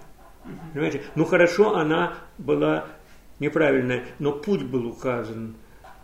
[0.72, 1.02] Понимаете?
[1.14, 2.88] Ну хорошо, она была
[3.38, 5.54] неправильное, но путь был указан.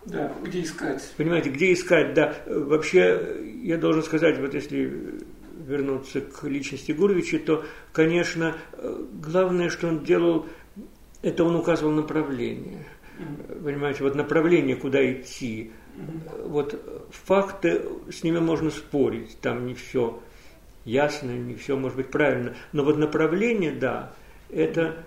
[0.07, 1.13] Да, где искать.
[1.17, 2.35] Понимаете, где искать, да.
[2.47, 5.21] Вообще, я должен сказать, вот если
[5.67, 10.47] вернуться к личности Гурвича, то, конечно, главное, что он делал,
[11.23, 12.87] это он указывал направление.
[13.63, 15.73] Понимаете, вот направление, куда идти.
[16.45, 16.81] Вот
[17.11, 20.21] факты, с ними можно спорить, там не все
[20.85, 22.57] ясно, не все может быть правильно.
[22.73, 24.15] Но вот направление, да,
[24.49, 25.05] это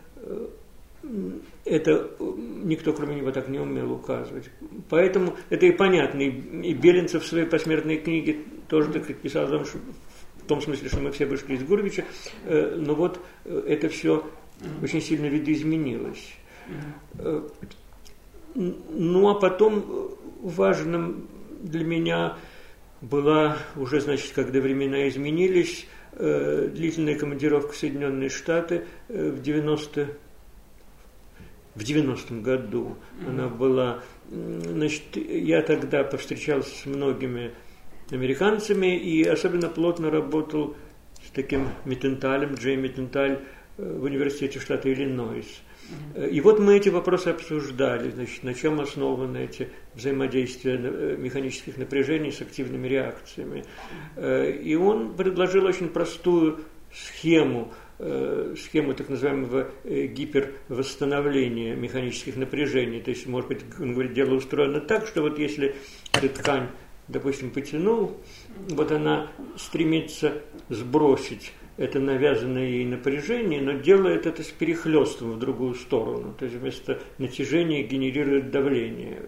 [1.65, 4.49] это никто, кроме него, так не умел указывать.
[4.89, 6.21] Поэтому это и понятно.
[6.21, 9.79] И, Беленцев в своей посмертной книге тоже так писал, что,
[10.37, 12.05] в том смысле, что мы все вышли из Гурвича,
[12.45, 14.25] э, но вот э, это все
[14.81, 16.33] очень сильно видоизменилось.
[17.19, 17.41] Э,
[18.55, 21.27] ну а потом важным
[21.61, 22.37] для меня
[23.01, 30.17] была уже, значит, когда времена изменились, э, длительная командировка в Соединенные Штаты э, в 90
[31.75, 33.29] в 90-м году mm-hmm.
[33.29, 34.03] она была.
[34.29, 37.51] Значит, я тогда повстречался с многими
[38.11, 40.75] американцами и особенно плотно работал
[41.25, 45.45] с таким Миттенталем, Джей Миттенталь э, в университете штата Иллинойс.
[46.15, 46.29] Mm-hmm.
[46.29, 52.31] И вот мы эти вопросы обсуждали, значит, на чем основаны эти взаимодействия э, механических напряжений
[52.31, 53.65] с активными реакциями.
[54.17, 56.61] И он предложил очень простую
[56.93, 62.99] схему Э, схему так называемого э, гипервосстановления механических напряжений.
[63.01, 65.75] То есть, может быть, он говорит, дело устроено так, что вот если
[66.11, 66.69] эта ткань,
[67.07, 68.17] допустим, потянул,
[68.67, 75.73] вот она стремится сбросить это навязанное ей напряжение, но делает это с перехлестом в другую
[75.75, 76.35] сторону.
[76.37, 79.21] То есть вместо натяжения генерирует давление.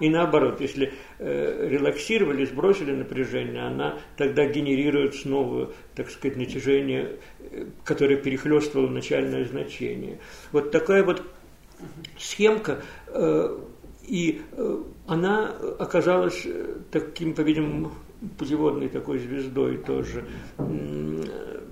[0.00, 7.18] И наоборот, если э, релаксировали, сбросили напряжение, она тогда генерирует снова, так сказать, натяжение,
[7.84, 10.18] которое перехлестывало начальное значение.
[10.52, 11.22] Вот такая вот
[12.18, 13.58] схемка, э,
[14.06, 17.92] и э, она оказалась э, таким, по-видимому,
[18.38, 20.24] путеводной такой звездой тоже.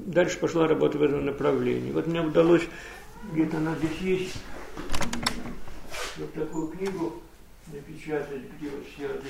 [0.08, 1.92] Дальше пошла работа в этом направлении.
[1.92, 2.62] Вот мне удалось,
[3.30, 4.36] где-то она здесь есть,
[6.16, 7.20] вот такую книгу
[7.66, 9.20] напечатать, где вот все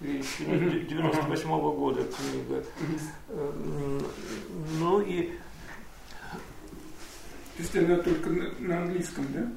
[0.00, 2.64] вещи, 98 -го года книга.
[4.80, 5.30] Ну и...
[7.56, 9.52] То есть она только на, на английском, да?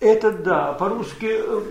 [0.00, 1.62] Это да, по-русски э,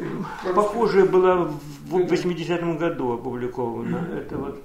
[0.43, 1.53] по похожее было
[1.85, 4.09] в 80-м году опубликовано.
[4.17, 4.63] Это вот,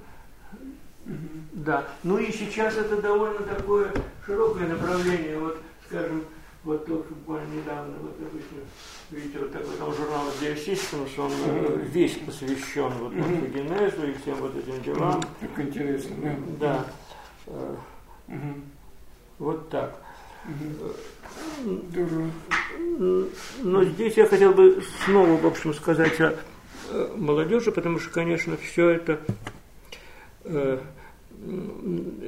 [1.52, 1.86] да.
[2.02, 3.92] Ну и сейчас это довольно такое
[4.24, 5.38] широкое направление.
[5.38, 6.24] Вот, скажем,
[6.64, 8.58] вот тут буквально недавно, вот, допустим,
[9.10, 14.56] видите, вот такой там журнал Geosystems, он mm весь посвящен вот морфогенезу и всем вот
[14.56, 15.22] этим делам.
[15.40, 16.16] Так интересно,
[16.60, 16.84] да.
[17.46, 17.76] Да.
[19.38, 19.98] Вот так.
[23.62, 26.36] Но здесь я хотел бы снова, в общем, сказать о
[27.16, 29.16] молодежи, потому что, конечно, все это э,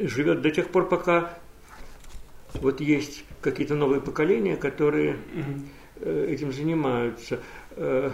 [0.02, 1.38] живет до тех пор, пока
[2.54, 5.16] вот есть какие-то новые поколения, которые
[5.96, 7.40] э, этим занимаются.
[7.72, 8.10] Э,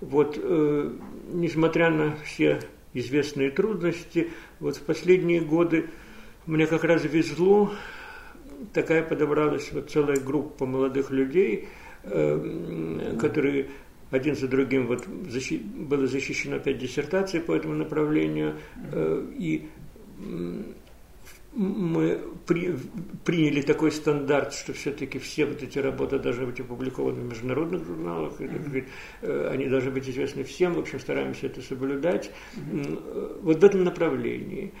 [0.00, 0.92] вот, э,
[1.32, 2.60] несмотря на все
[2.94, 5.90] известные трудности, вот в последние годы
[6.46, 7.72] мне как раз везло
[8.72, 11.68] такая подобралась вот целая группа молодых людей,
[12.04, 13.70] э, которые
[14.10, 18.56] один за другим вот защи, было защищено пять диссертаций по этому направлению,
[18.92, 19.68] э, и
[21.52, 22.76] мы при,
[23.24, 28.40] приняли такой стандарт, что все-таки все вот эти работы должны быть опубликованы в международных журналах,
[28.40, 29.48] mm-hmm.
[29.48, 32.30] они должны быть известны всем, в общем, стараемся это соблюдать.
[32.54, 33.40] Mm-hmm.
[33.42, 34.72] Вот в этом направлении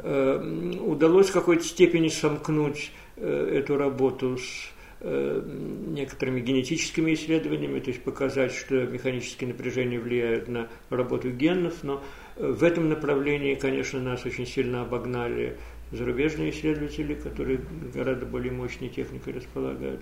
[0.00, 4.70] удалось в какой-то степени сомкнуть эту работу с
[5.02, 12.02] некоторыми генетическими исследованиями, то есть показать, что механические напряжения влияют на работу генов, но
[12.36, 15.58] в этом направлении, конечно, нас очень сильно обогнали
[15.90, 17.60] зарубежные исследователи, которые
[17.92, 20.00] гораздо более мощной техникой располагают.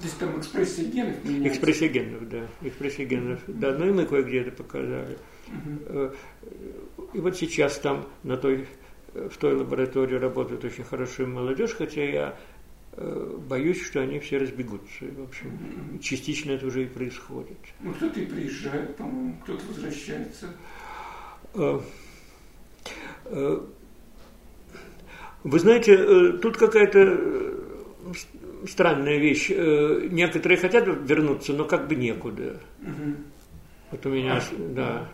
[0.00, 1.48] То есть там экспрессия генов меняется?
[1.48, 2.46] Экспрессия генов, да.
[2.62, 3.58] Экспрессия генов, mm-hmm.
[3.58, 3.76] да.
[3.76, 5.18] Ну и мы кое-где это показали.
[5.48, 6.16] Mm-hmm.
[7.12, 8.66] И вот сейчас там на той,
[9.12, 12.32] в той лаборатории работает очень хорошая молодежь, хотя я э,
[12.96, 15.06] боюсь, что они все разбегутся.
[15.16, 17.58] В общем, частично это уже и происходит.
[17.80, 20.48] Ну, кто-то и приезжает, по-моему, кто-то возвращается.
[23.24, 23.60] Э,
[25.42, 29.48] вы знаете, э, тут какая-то э, странная вещь.
[29.50, 32.60] Некоторые хотят вернуться, но как бы некуда.
[32.82, 33.14] Угу.
[33.92, 35.08] Вот у меня, а, да,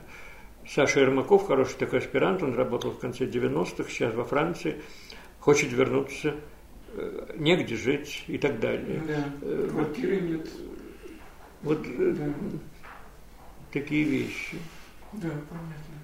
[0.69, 4.83] Саша Ермаков, хороший такой аспирант, он работал в конце 90-х, сейчас во Франции,
[5.39, 6.35] хочет вернуться,
[7.37, 9.03] негде жить и так далее.
[9.07, 10.49] Да, квартиры нет.
[11.63, 12.33] Вот да.
[13.73, 14.59] такие вещи.
[15.13, 15.97] Да, понятно.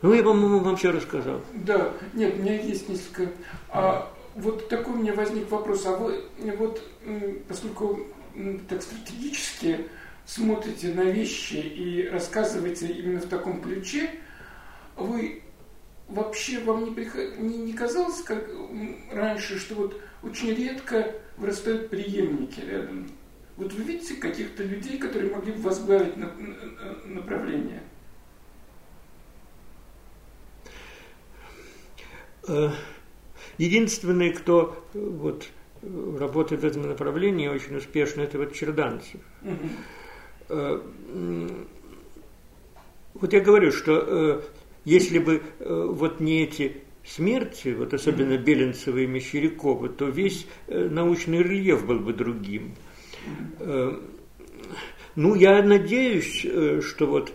[0.00, 1.40] Ну, я, по-моему, вам все рассказал.
[1.54, 3.32] Да, нет, у меня есть несколько.
[3.68, 5.84] А, вот такой у меня возник вопрос.
[5.86, 6.24] А вы
[6.56, 6.82] вот,
[7.48, 8.00] поскольку
[8.68, 9.86] так стратегически
[10.24, 14.10] смотрите на вещи и рассказываете именно в таком ключе,
[14.96, 15.42] вы
[16.08, 17.38] вообще вам не, приход...
[17.38, 18.48] не, не казалось, как
[19.12, 23.10] раньше, что вот очень редко вырастают преемники рядом?
[23.56, 26.14] Вот вы видите каких-то людей, которые могли бы возглавить
[27.04, 27.82] направление?
[32.46, 32.70] Э,
[33.58, 35.48] единственный, кто э, вот,
[35.82, 39.20] работает в этом направлении очень успешно, это вот Черданцев.
[39.42, 39.68] Угу.
[43.14, 44.42] Вот я говорю, что
[44.88, 51.86] если бы вот не эти смерти, вот особенно Беленцева и Мещерякова, то весь научный рельеф
[51.86, 52.74] был бы другим.
[55.16, 56.46] Ну, я надеюсь,
[56.84, 57.32] что вот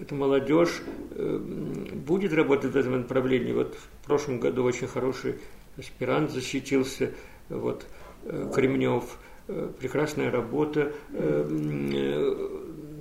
[0.00, 0.80] эта молодежь
[1.16, 3.52] будет работать в этом направлении.
[3.52, 5.34] Вот в прошлом году очень хороший
[5.76, 7.12] аспирант защитился,
[7.48, 7.86] вот,
[8.24, 9.04] э, Кремнев,
[9.48, 10.92] э, прекрасная работа.
[11.12, 12.48] Э,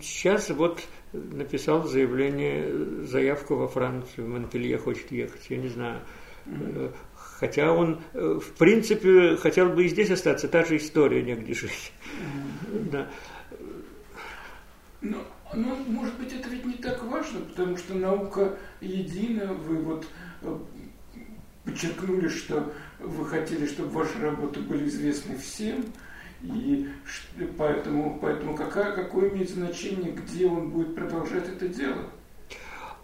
[0.01, 0.81] сейчас вот
[1.13, 6.01] написал заявление, заявку во Францию, в Монпелье хочет ехать, я не знаю.
[7.15, 11.93] Хотя он, в принципе, хотел бы и здесь остаться, та же история, негде жить.
[12.91, 13.07] Да.
[15.01, 15.17] Но,
[15.53, 20.05] но, может быть, это ведь не так важно, потому что наука едина, вы вот
[21.63, 25.85] подчеркнули, что вы хотели, чтобы ваши работы были известны всем,
[26.41, 26.87] и
[27.57, 32.05] поэтому, поэтому какая, какое имеет значение, где он будет продолжать это дело?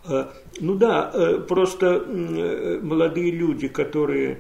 [0.08, 0.26] Э,
[0.60, 4.40] ну да, э, просто э, молодые люди, которые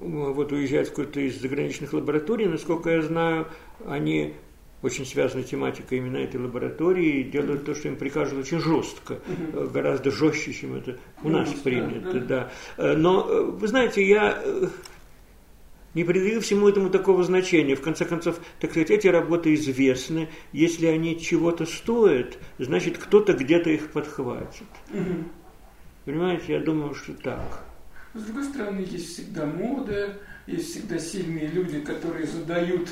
[0.00, 3.48] вот уезжают в какую-то из заграничных лабораторий, насколько я знаю,
[3.86, 4.34] они
[4.82, 9.18] очень связана тематика именно этой лаборатории, и делают то, что им прикажут очень жестко,
[9.52, 9.68] угу.
[9.68, 12.20] гораздо жестче, чем это у нас ну, принято.
[12.20, 13.24] Да, но,
[13.58, 14.42] вы знаете, я
[15.96, 17.74] не придаю всему этому такого значения.
[17.74, 20.28] В конце концов, так сказать, эти работы известны.
[20.52, 24.66] Если они чего-то стоят, значит, кто-то где-то их подхватит.
[24.92, 25.24] Угу.
[26.04, 27.64] Понимаете, я думаю, что так.
[28.12, 32.90] С другой стороны, есть всегда мода, есть всегда сильные люди, которые задают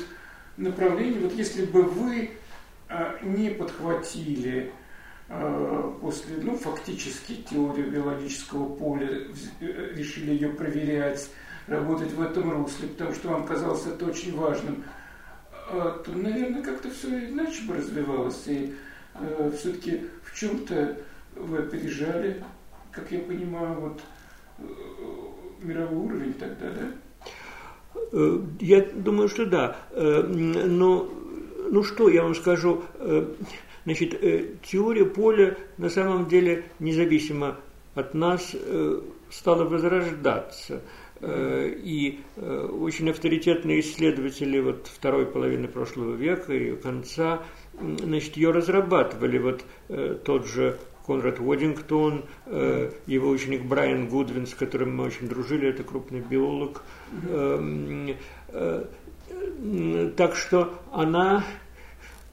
[0.57, 2.31] направлении, вот если бы вы
[2.89, 4.71] а, не подхватили
[5.29, 9.27] а, после, ну, фактически теорию биологического поля,
[9.59, 11.29] э, решили ее проверять,
[11.67, 14.83] работать в этом русле, потому что вам казалось это очень важным,
[15.71, 18.43] а, то, наверное, как-то все иначе бы развивалось.
[18.47, 18.75] И
[19.15, 20.97] э, все-таки в чем-то
[21.35, 22.43] вы опережали,
[22.91, 24.01] как я понимаю, вот
[24.59, 24.63] э,
[25.61, 27.99] мировой уровень тогда, да?
[28.11, 29.75] Э, я думаю, что да.
[29.91, 31.09] Э, но,
[31.69, 32.83] ну что я вам скажу,
[33.85, 34.19] значит,
[34.61, 37.57] теория поля на самом деле независимо
[37.95, 38.55] от нас
[39.31, 40.81] стала возрождаться.
[41.21, 47.43] И очень авторитетные исследователи вот второй половины прошлого века и конца
[47.79, 49.37] значит, ее разрабатывали.
[49.37, 49.63] Вот
[50.23, 55.83] тот же Конрад Уоддингтон, э, его ученик Брайан Гудвин, с которым мы очень дружили, это
[55.83, 56.81] крупный биолог.
[57.27, 58.15] Э,
[58.49, 58.85] э,
[60.17, 61.43] так что она,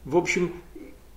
[0.05, 0.53] в общем,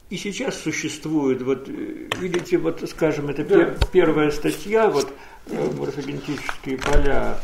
[0.09, 3.75] и сейчас существует, вот видите, вот скажем, это да.
[3.91, 5.11] первая статья, вот
[5.47, 7.37] морфогенетические поля,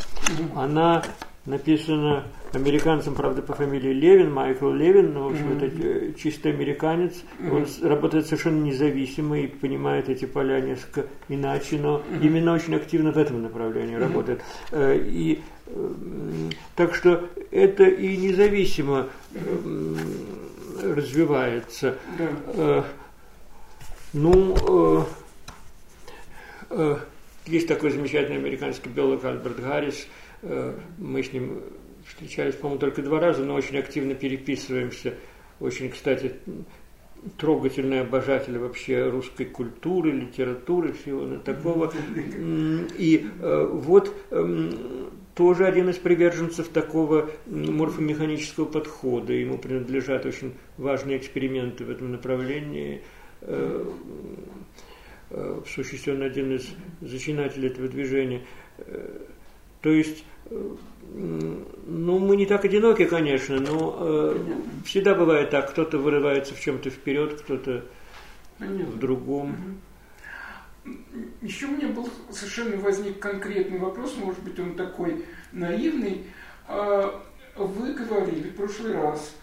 [0.55, 1.03] она
[1.45, 2.23] написана
[2.53, 6.09] американцем, правда, по фамилии Левин, Майкл Левин, но, в общем, mm-hmm.
[6.09, 7.23] это чисто американец.
[7.39, 7.81] Mm-hmm.
[7.83, 12.21] Он работает совершенно независимо и понимает эти поля несколько иначе, но mm-hmm.
[12.21, 14.01] именно очень активно в этом направлении mm-hmm.
[14.01, 14.41] работает.
[14.71, 15.41] Э, и
[16.75, 19.07] так что это и независимо
[20.83, 21.97] развивается.
[22.19, 22.83] Э,
[24.13, 25.05] ну,
[26.69, 26.97] э,
[27.51, 30.07] есть такой замечательный американский биолог Альберт Гаррис.
[30.41, 31.61] Мы с ним
[32.05, 35.13] встречались, по-моему, только два раза, но очень активно переписываемся.
[35.59, 36.33] Очень, кстати,
[37.37, 41.91] трогательный обожатель вообще русской культуры, литературы, всего такого.
[42.97, 44.71] И э, вот э,
[45.35, 49.33] тоже один из приверженцев такого морфомеханического подхода.
[49.33, 53.01] Ему принадлежат очень важные эксперименты в этом направлении.
[55.31, 56.67] Э, в сущности, он один из
[57.01, 58.41] зачинателей этого движения.
[59.81, 60.23] То есть
[61.13, 64.37] ну, мы не так одиноки, конечно, но э,
[64.85, 65.71] всегда бывает так.
[65.71, 67.85] Кто-то вырывается в чем-то вперед, кто-то
[68.59, 69.79] в другом.
[71.41, 76.25] Еще у меня был совершенно возник конкретный вопрос, может быть, он такой наивный.
[76.67, 77.21] А,
[77.55, 79.35] вы говорили в прошлый раз,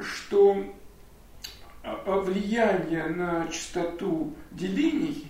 [0.00, 0.62] что
[2.06, 5.26] влияние на частоту делений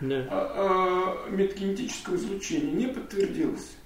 [0.00, 1.16] да.
[1.28, 3.76] метагенетического излучения не подтвердилось.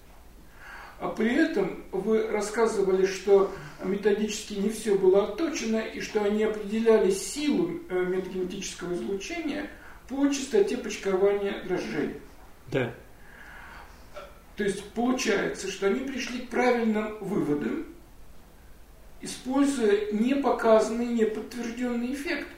[1.00, 3.52] А при этом вы рассказывали, что
[3.84, 9.70] методически не все было отточено, и что они определяли силу э, метагенетического излучения
[10.08, 12.16] по частоте почкования дрожжей.
[12.72, 12.92] Да.
[14.56, 17.86] То есть получается, что они пришли к правильным выводам,
[19.20, 22.48] используя не показанный, не подтвержденный эффект.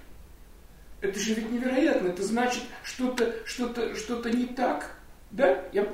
[1.01, 2.09] Это же ведь невероятно.
[2.09, 4.95] Это значит, что-то что -то, что, -то, не так.
[5.31, 5.65] Да?
[5.73, 5.87] Я...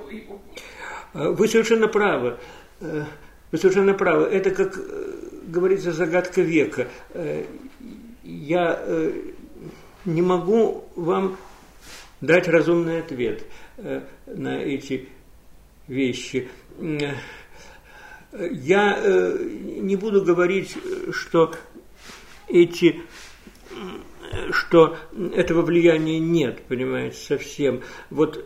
[1.14, 2.38] Э, вы совершенно правы.
[2.80, 3.04] Э,
[3.52, 4.24] вы совершенно правы.
[4.26, 5.14] Это, как э,
[5.46, 6.88] говорится, загадка века.
[8.24, 8.84] Я
[10.04, 11.36] не могу вам
[12.20, 13.44] дать разумный ответ
[14.26, 15.08] на эти
[15.86, 16.48] вещи.
[18.50, 19.36] Я
[19.80, 20.76] не буду говорить,
[21.12, 21.54] что
[22.48, 23.02] эти
[24.50, 24.96] что
[25.34, 27.82] этого влияния нет, понимаете, совсем.
[28.10, 28.44] Вот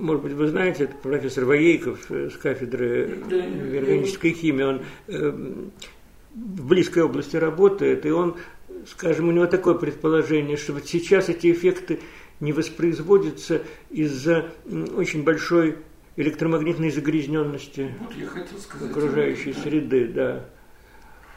[0.00, 3.22] может быть, вы знаете, это профессор Воейков с кафедры
[3.76, 5.30] органической химии, он э,
[6.34, 8.36] в близкой области работает, и он,
[8.86, 12.00] скажем, у него такое предположение, что вот сейчас эти эффекты
[12.40, 14.50] не воспроизводятся из-за
[14.96, 15.76] очень большой
[16.16, 20.44] электромагнитной загрязненности вот окружающей среды, да.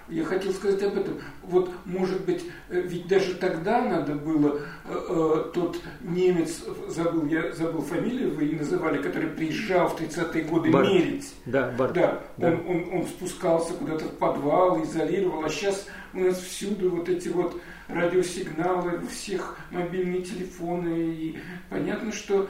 [0.10, 1.22] Я хотел сказать об этом.
[1.44, 7.54] Вот, может быть, э, ведь даже тогда надо было, э, э, тот немец, забыл, я
[7.54, 10.90] забыл фамилию, вы называли, который приезжал в 30-е годы Барт.
[10.90, 11.34] мерить.
[11.46, 11.94] Да, Барт.
[11.94, 12.48] Да, да.
[12.48, 17.30] Он, он, он спускался куда-то в подвал, изолировал, а сейчас у нас всюду вот эти
[17.30, 22.50] вот радиосигналы, у всех мобильные телефоны, и понятно, что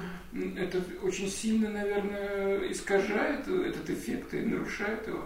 [0.58, 5.26] это очень сильно, наверное, искажает этот эффект и нарушает его.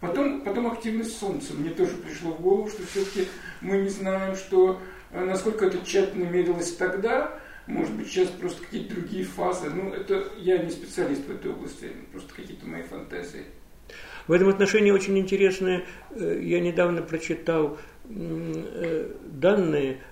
[0.00, 1.54] Потом, потом активность Солнца.
[1.54, 3.28] Мне тоже пришло в голову, что все-таки
[3.60, 4.80] мы не знаем, что
[5.10, 9.70] э, насколько это тщательно мерилось тогда, может быть, сейчас просто какие-то другие фазы.
[9.70, 13.44] Ну, это я не специалист в этой области, просто какие-то мои фантазии.
[14.28, 17.78] В этом отношении очень интересно, э, я недавно прочитал
[18.08, 20.02] э, данные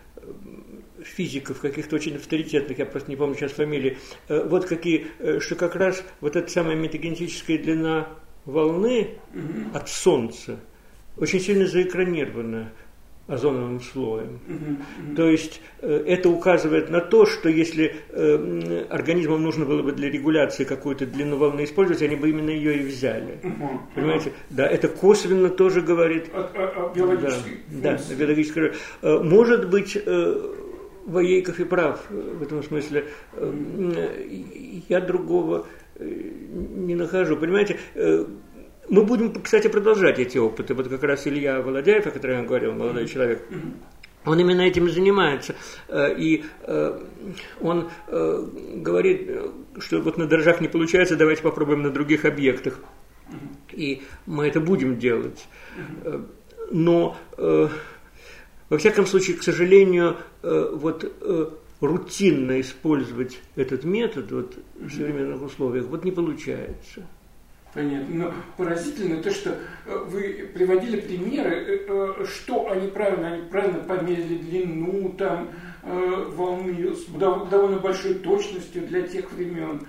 [1.04, 3.98] физиков, каких-то очень авторитетных, я просто не помню сейчас фамилии,
[4.28, 5.06] вот какие,
[5.40, 8.08] что как раз вот эта самая метагенетическая длина
[8.44, 9.76] волны угу.
[9.76, 10.60] от Солнца
[11.16, 12.72] очень сильно заэкранирована
[13.26, 14.38] озоновым слоем.
[14.46, 19.92] Угу, То есть э, это указывает на то, что если э, организмам нужно было бы
[19.92, 23.38] для регуляции какую-то длину волны использовать, они бы именно ее и взяли.
[23.42, 24.28] Угу, Понимаете?
[24.28, 24.36] Угу.
[24.50, 28.72] Да, это косвенно тоже говорит о, о, о биологической да, да, о биологической.
[29.00, 30.54] Э, может быть, э,
[31.06, 33.06] Воейков и прав в этом смысле.
[33.32, 33.52] Э,
[34.88, 35.66] я другого
[35.98, 37.36] не нахожу.
[37.36, 38.24] Понимаете, э,
[38.88, 40.74] мы будем, кстати, продолжать эти опыты.
[40.74, 43.42] Вот как раз Илья Володяев, о котором я говорил, молодой человек,
[44.24, 45.54] он именно этим занимается.
[45.88, 47.00] Э, и э,
[47.60, 49.30] он говорит,
[49.78, 52.80] что вот на дрожжах не получается, давайте попробуем на других объектах.
[53.72, 55.46] И мы это будем делать.
[56.70, 57.16] Но,
[58.68, 61.04] во всяком случае, к сожалению, вот
[61.80, 67.06] рутинно использовать этот метод вот, в современных условиях вот не получается.
[67.74, 68.14] Понятно.
[68.14, 69.50] Но поразительно то, что
[69.86, 75.50] э, вы приводили примеры, э, э, что они правильно, они правильно померили длину там
[75.82, 79.86] волны с довольно большой точностью для тех времен.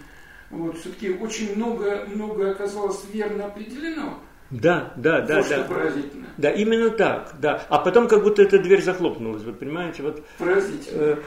[0.49, 4.19] Вот, все-таки очень много, многое оказалось верно определено.
[4.52, 5.64] Да, да, да, вот да.
[5.64, 6.28] Поразительно.
[6.38, 7.66] Да, именно так, да.
[7.70, 10.24] А потом как будто эта дверь захлопнулась, вы понимаете, вот.
[10.38, 11.02] Поразительно.
[11.02, 11.18] Э,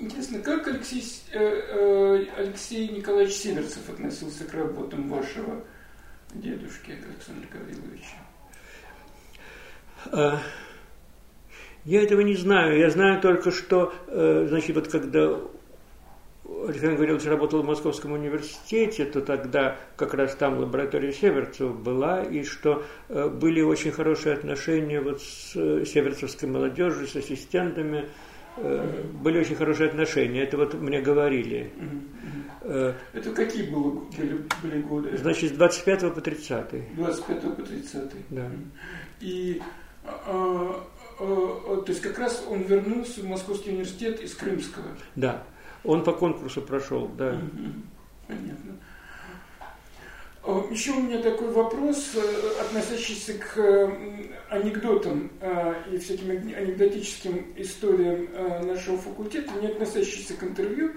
[0.00, 5.62] Интересно, как Алексей, э, э, Алексей Николаевич Северцев относился к работам вашего
[6.32, 8.16] дедушки Александра Гавриловича?
[10.06, 10.38] А,
[11.84, 12.78] я этого не знаю.
[12.78, 15.38] Я знаю только, что, э, значит, вот когда
[16.66, 22.42] Александр Гаврилович работал в Московском университете, то тогда как раз там лаборатория Северцева была, и
[22.42, 28.08] что были очень хорошие отношения вот с северцевской молодежью, с ассистентами,
[28.56, 31.72] Э, были очень хорошие отношения, это вот мне говорили.
[32.62, 35.16] Э, это какие были, были годы?
[35.16, 36.94] Значит, с 25 по 30.
[36.96, 38.12] 25 по 30.
[38.30, 38.50] Да.
[39.20, 39.62] И
[40.04, 40.82] а,
[41.18, 41.24] а,
[41.72, 44.88] а, то есть как раз он вернулся в Московский университет из Крымского.
[45.14, 45.44] Да.
[45.84, 47.40] Он по конкурсу прошел, да.
[48.26, 48.78] Понятно.
[50.42, 55.30] Э, Еще у меня такой вопрос, э, относящийся к э, анекдотам
[55.90, 60.92] и всяким анекдотическим историям нашего факультета, не относящийся к интервью.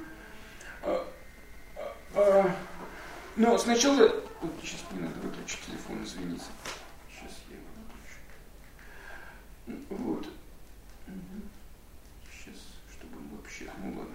[3.36, 4.10] Но сначала...
[4.62, 6.44] Сейчас мне надо выключить телефон, извините.
[7.10, 7.68] Сейчас я его
[9.88, 10.04] выключу.
[10.04, 10.28] Вот.
[12.30, 12.60] Сейчас,
[12.92, 13.66] чтобы он вообще...
[13.82, 14.13] Ну ладно,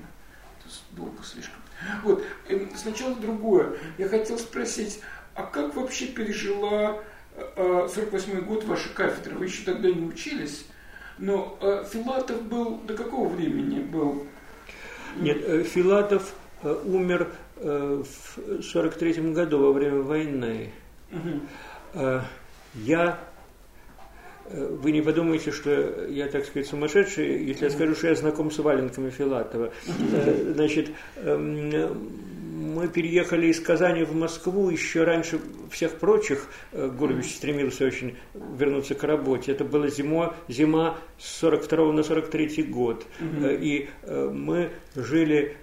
[0.99, 1.61] долго слишком.
[2.03, 3.78] Вот, эм, сначала другое.
[3.99, 5.01] Я хотел спросить,
[5.34, 6.99] а как вообще пережила
[7.57, 9.36] 48 э, год ваша кафедра?
[9.36, 10.66] Вы еще тогда не учились,
[11.18, 14.26] но э, Филатов был до какого времени был?
[15.16, 20.72] Нет, э, Филатов умер в 43 году во время войны.
[21.12, 22.20] Угу.
[22.74, 23.18] Я
[24.51, 28.59] вы не подумайте, что я, так сказать, сумасшедший, если я скажу, что я знаком с
[28.59, 29.72] валенками Филатова.
[30.55, 31.70] Значит, эм,
[32.59, 35.40] мы переехали из Казани в Москву еще раньше
[35.70, 36.49] всех прочих.
[36.72, 39.53] Э, Гурвич стремился очень вернуться к работе.
[39.53, 43.07] Это была зима, зима с 42 на 43 год.
[43.20, 43.46] Угу.
[43.49, 45.57] И э, мы жили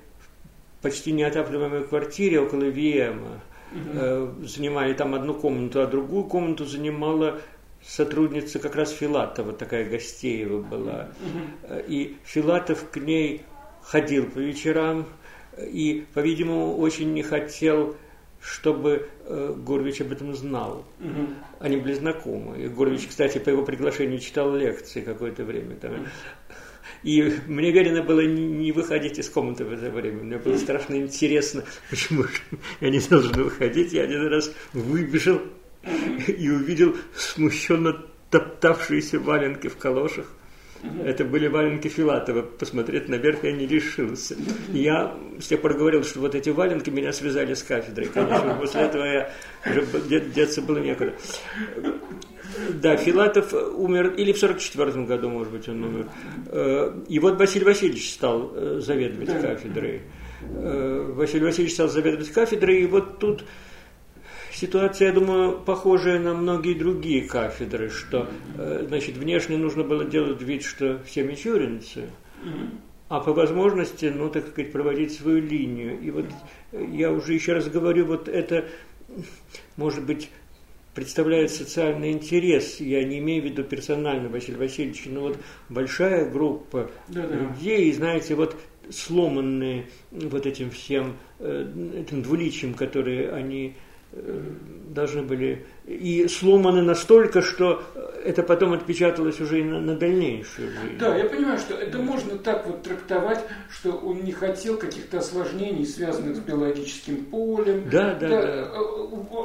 [0.79, 3.41] в почти неотапливаемой квартире около Виема.
[3.71, 4.45] Угу.
[4.45, 7.41] Занимали там одну комнату, а другую комнату занимала
[7.87, 11.09] сотрудница как раз Филатова, такая Гостеева была.
[11.87, 13.43] И Филатов к ней
[13.83, 15.05] ходил по вечерам,
[15.57, 17.95] и, по-видимому, очень не хотел,
[18.41, 20.85] чтобы э, Горвич об этом знал.
[20.99, 21.27] Угу.
[21.59, 22.61] Они были знакомы.
[22.61, 25.75] И Горвич, кстати, по его приглашению читал лекции какое-то время.
[25.77, 26.07] Там.
[27.03, 30.23] И мне велено было не выходить из комнаты в это время.
[30.23, 32.25] Мне было страшно интересно, почему
[32.81, 33.93] я не должен выходить.
[33.93, 35.41] Я один раз выбежал
[36.27, 40.27] и увидел смущенно топтавшиеся валенки в калошах.
[41.03, 42.41] Это были валенки Филатова.
[42.41, 44.35] Посмотреть наверх я не решился.
[44.71, 48.07] Я с тех пор говорил, что вот эти валенки меня связали с кафедрой.
[48.07, 49.31] Конечно, после этого я
[49.65, 49.85] уже
[50.29, 51.13] деться было некуда.
[52.81, 56.07] Да, Филатов умер, или в 44 году, может быть, он умер.
[56.47, 60.03] Э, и вот Василий Васильевич стал э, заведовать кафедрой.
[60.41, 63.43] Э, Василий Васильевич стал заведовать кафедрой, и вот тут
[64.55, 70.41] ситуация, я думаю, похожая на многие другие кафедры, что, э, значит, внешне нужно было делать
[70.41, 72.09] вид, что все мичуринцы,
[73.09, 75.99] а по возможности, ну, так сказать, проводить свою линию.
[75.99, 76.25] И вот
[76.71, 78.65] я уже еще раз говорю, вот это,
[79.77, 80.29] может быть,
[80.95, 82.79] представляет социальный интерес.
[82.79, 85.37] Я не имею в виду персонально Василия Васильевича, но вот
[85.69, 87.37] большая группа да -да.
[87.37, 88.55] людей, знаете, вот
[88.89, 91.67] сломанные вот этим всем, э,
[91.99, 93.75] этим двуличием, которые они
[94.15, 97.83] должны были и сломаны настолько, что
[98.23, 100.97] это потом отпечаталось уже и на, на дальнейшую жизнь.
[100.97, 103.39] Да, я понимаю, что это можно так вот трактовать,
[103.69, 107.89] что он не хотел каких-то осложнений, связанных с биологическим полем.
[107.89, 108.41] Да, да, да.
[108.41, 108.71] да.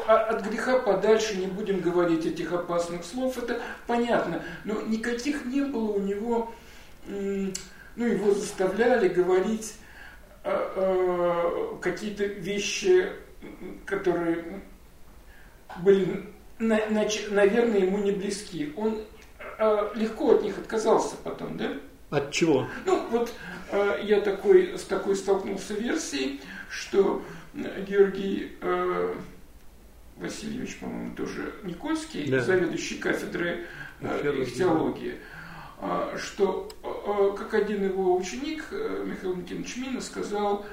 [0.06, 4.42] А, от греха подальше не будем говорить этих опасных слов, это понятно.
[4.64, 6.52] Но никаких не было у него,
[7.06, 9.74] ну, его заставляли говорить
[11.82, 13.10] какие-то вещи
[13.86, 14.62] которые
[15.82, 16.26] были,
[16.58, 18.72] на, на, наверное, ему не близки.
[18.76, 19.00] Он
[19.58, 21.72] э, легко от них отказался потом, да?
[22.10, 22.66] От чего?
[22.86, 23.32] Ну, вот
[23.70, 27.22] э, я такой, с такой столкнулся версией, что
[27.54, 29.14] Георгий э,
[30.16, 32.40] Васильевич, по-моему, тоже Никольский, да.
[32.40, 33.66] заведующий кафедрой
[34.56, 35.16] теологии,
[36.16, 36.70] что
[37.38, 40.66] как один его ученик, Михаил Никитич Мина, сказал,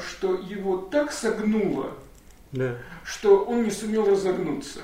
[0.00, 1.94] что его так согнуло
[2.52, 2.76] да.
[3.04, 4.80] что он не сумел разогнуться.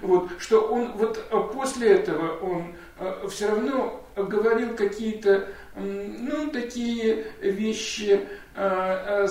[0.00, 7.26] Вот, что он вот а после этого он а, все равно говорил какие-то, ну, такие
[7.40, 9.26] вещи, а,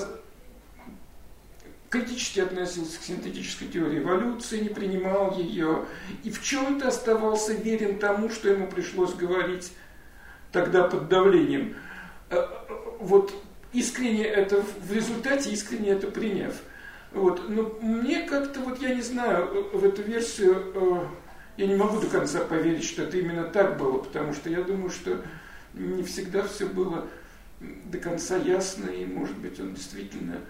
[1.89, 5.85] критически относился к синтетической теории эволюции, не принимал ее,
[6.23, 9.71] и в чем-то оставался верен тому, что ему пришлось говорить
[10.51, 11.77] тогда под давлением.
[12.99, 13.33] Вот
[13.73, 16.55] искренне это, в результате искренне это приняв.
[17.11, 17.49] Вот.
[17.49, 21.07] Но мне как-то, вот я не знаю, в эту версию э,
[21.57, 24.89] я не могу до конца поверить, что это именно так было, потому что я думаю,
[24.89, 25.23] что
[25.73, 27.07] не всегда все было
[27.59, 30.41] до конца ясно, и, может быть, он действительно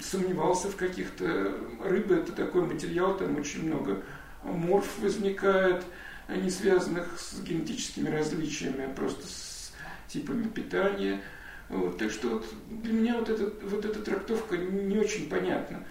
[0.00, 1.54] сомневался в каких-то...
[1.82, 4.02] Рыба– это такой материал, там очень много
[4.42, 5.84] морф возникает,
[6.28, 9.72] не связанных с генетическими различиями, а просто с
[10.08, 11.20] типами питания–
[11.68, 15.84] вот, так что вот для меня вот, этот, вот эта трактовка не очень понятна.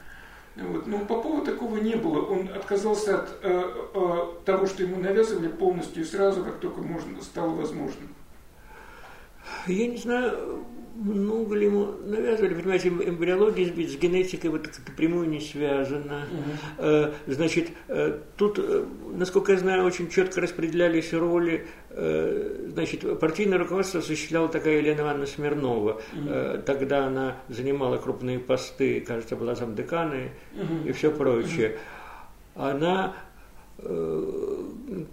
[0.56, 0.88] Вот.
[0.88, 2.22] Но по поводу такого не было.
[2.22, 3.64] Он отказался от э,
[3.94, 8.10] э, того, что ему навязывали полностью и сразу, как только можно, стало возможным.
[9.68, 10.66] Я не знаю,
[10.98, 16.26] много ли ему навязывали, понимаете, эмбриология с генетикой вот прямую не связана.
[16.78, 17.14] Угу.
[17.28, 18.84] Значит, э, тут, э,
[19.14, 21.68] насколько я знаю, очень четко распределялись роли.
[21.90, 26.02] Значит, партийное руководство осуществляла такая Елена Ивановна Смирнова.
[26.14, 26.62] Угу.
[26.66, 30.90] Тогда она занимала крупные посты, кажется, была замдеканы угу.
[30.90, 31.78] и все прочее.
[32.56, 33.16] Она
[33.80, 34.64] э,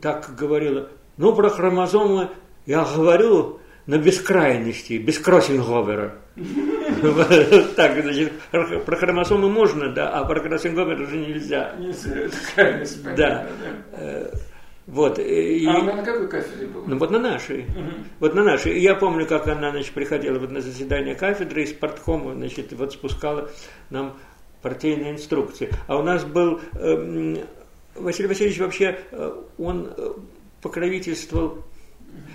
[0.00, 2.30] так говорила, ну, про хромозомы
[2.66, 6.16] я говорю, на бескрайности, без кроссинговера.
[7.76, 11.74] Так, значит, про хромосомы можно, да, а про кроссинговер уже нельзя.
[13.16, 13.46] Да.
[14.86, 15.18] Вот.
[15.18, 16.84] И, а она на какой кафедре была?
[16.86, 17.60] Ну вот на нашей.
[17.60, 17.90] Угу.
[18.20, 18.74] Вот на нашей.
[18.74, 22.92] И я помню, как она, значит, приходила вот на заседание кафедры из парткома, значит, вот
[22.92, 23.50] спускала
[23.88, 24.18] нам
[24.60, 25.70] партийные инструкции.
[25.86, 27.44] А у нас был э,
[27.94, 28.98] Василий Васильевич вообще,
[29.56, 29.90] он
[30.60, 31.64] покровительствовал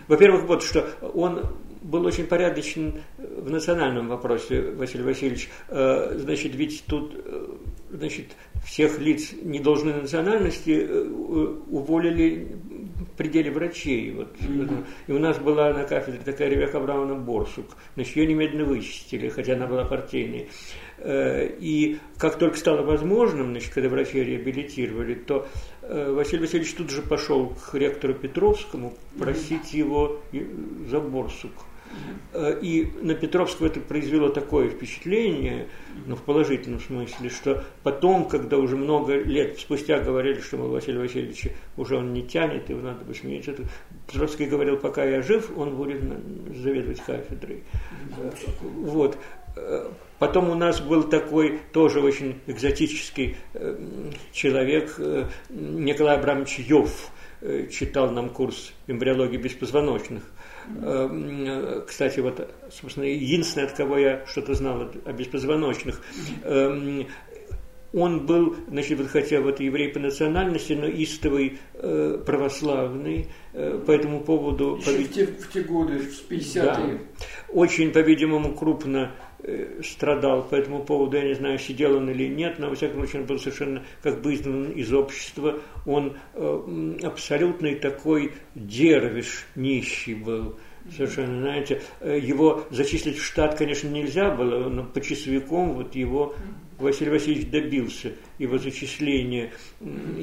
[0.07, 1.45] во-первых, вот что он
[1.81, 5.49] был очень порядочен в национальном вопросе, Василий Васильевич.
[5.69, 7.47] Э, значит, ведь тут э,
[7.91, 12.55] значит, всех лиц не должны национальности э, уволили
[13.13, 14.11] в пределе врачей.
[14.11, 14.35] Вот.
[14.39, 14.85] Mm-hmm.
[15.07, 17.77] И у нас была на кафедре такая Ревека Абрамовна Борсук.
[17.95, 20.49] Значит, ее немедленно вычистили, хотя она была партийной.
[21.01, 25.47] И как только стало возможным, значит, когда врачи реабилитировали, то
[25.89, 30.21] Василий Васильевич тут же пошел к ректору Петровскому просить его
[30.87, 31.51] за Борсук.
[32.33, 35.67] Э, и на Петровского это произвело такое впечатление,
[36.05, 40.99] ну, в положительном смысле, что потом, когда уже много лет спустя говорили, что, мол, Василий
[40.99, 43.63] Васильевич уже он не тянет, его надо бы сменить, это
[44.07, 46.01] Петровский говорил, пока я жив, он будет
[46.55, 47.63] заведовать кафедрой.
[48.77, 49.17] Вот.
[49.55, 49.89] Э,
[50.19, 53.77] потом у нас был такой тоже очень экзотический э,
[54.31, 54.99] человек
[55.49, 57.11] Николай Абрамович Йов,
[57.71, 60.23] читал нам курс эмбриологии беспозвоночных.
[61.87, 66.01] Кстати, вот, собственно, единственное, от кого я что-то знал о беспозвоночных,
[67.93, 73.91] он был, значит, вот хотя вот еврей по национальности, но истовый э, православный, э, по
[73.91, 74.77] этому поводу...
[74.77, 75.03] Еще по...
[75.03, 76.63] в, те, в те годы, в 50-е.
[76.63, 76.79] Да,
[77.49, 79.28] очень, по-видимому, крупно Э,
[79.83, 83.21] страдал по этому поводу, я не знаю, сидел он или нет, но, во всяком случае,
[83.21, 85.59] он был совершенно как бы изгнан из общества.
[85.85, 90.57] Он э, абсолютный такой дервиш, нищий был.
[90.95, 96.35] Совершенно, знаете, э, его зачислить в штат, конечно, нельзя было, но по часовикам вот его
[96.79, 99.51] Василий Васильевич добился его зачисления.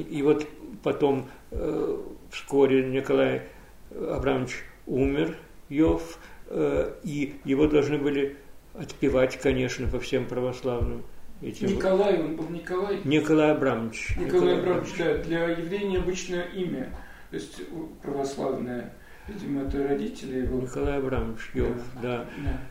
[0.09, 0.47] И вот
[0.83, 1.97] потом э,
[2.31, 3.43] вскоре Николай
[3.91, 5.37] Абрамович умер,
[5.69, 8.37] Йов, э, и его должны были
[8.77, 11.03] отпевать, конечно, по всем православным.
[11.41, 11.67] Этим.
[11.67, 12.99] Николай, он был Николай?
[13.03, 14.15] Николай Абрамович.
[14.17, 16.91] Николай, Николай Абрамович, да, для еврея необычное имя,
[17.29, 17.61] то есть
[18.01, 18.93] православное.
[19.27, 20.61] Видимо, это родители его.
[20.61, 22.25] Николай Абрамович, Йов, да.
[22.43, 22.61] да.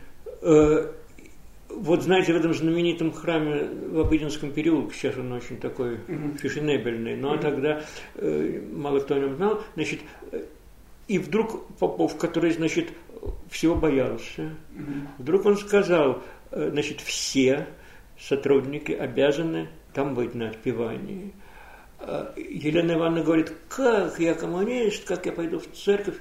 [0.41, 0.91] да.
[1.69, 6.37] Вот знаете, в этом знаменитом храме в Обыденском переулке, сейчас он очень такой угу.
[6.37, 7.39] фешенебельный, но угу.
[7.39, 7.81] тогда
[8.15, 9.99] э, мало кто о нем знал, значит,
[10.31, 10.45] э,
[11.07, 12.89] и вдруг Попов, который, значит,
[13.49, 14.55] всего боялся.
[15.17, 17.67] Вдруг он сказал, э, значит, все
[18.19, 21.33] сотрудники обязаны там быть на отпевании.
[21.99, 26.17] А Елена Ивановна говорит, как я коммунист, как я пойду в церковь.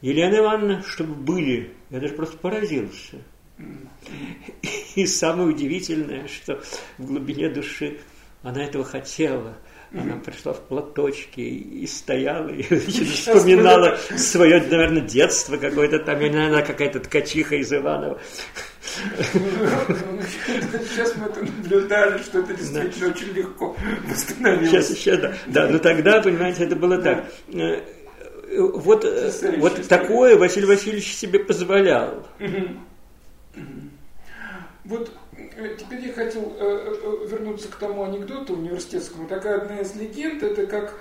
[0.00, 3.18] Елена Ивановна, чтобы были, я даже просто поразился.
[4.94, 6.60] И самое удивительное, что
[6.98, 8.00] в глубине души
[8.42, 9.56] она этого хотела–
[9.92, 16.62] она пришла в платочке и стояла, и вспоминала свое, наверное, детство какое-то там, и, наверное,
[16.62, 18.20] какая-то ткачиха из Иванова.
[20.92, 23.76] Сейчас мы это наблюдали, что это действительно очень легко
[24.08, 24.70] восстановилось.
[24.70, 25.34] Сейчас, сейчас, да.
[25.46, 27.24] Да, но тогда, понимаете, это было так.
[27.52, 27.80] Э,
[28.58, 29.06] вот,
[29.58, 32.26] вот такое Василий Васильевич себе позволял.
[34.84, 35.27] Вот э,
[35.78, 36.52] теперь я хотел
[37.26, 39.28] вернуться к тому анекдоту университетскому.
[39.28, 40.94] Такая одна из легенд, это как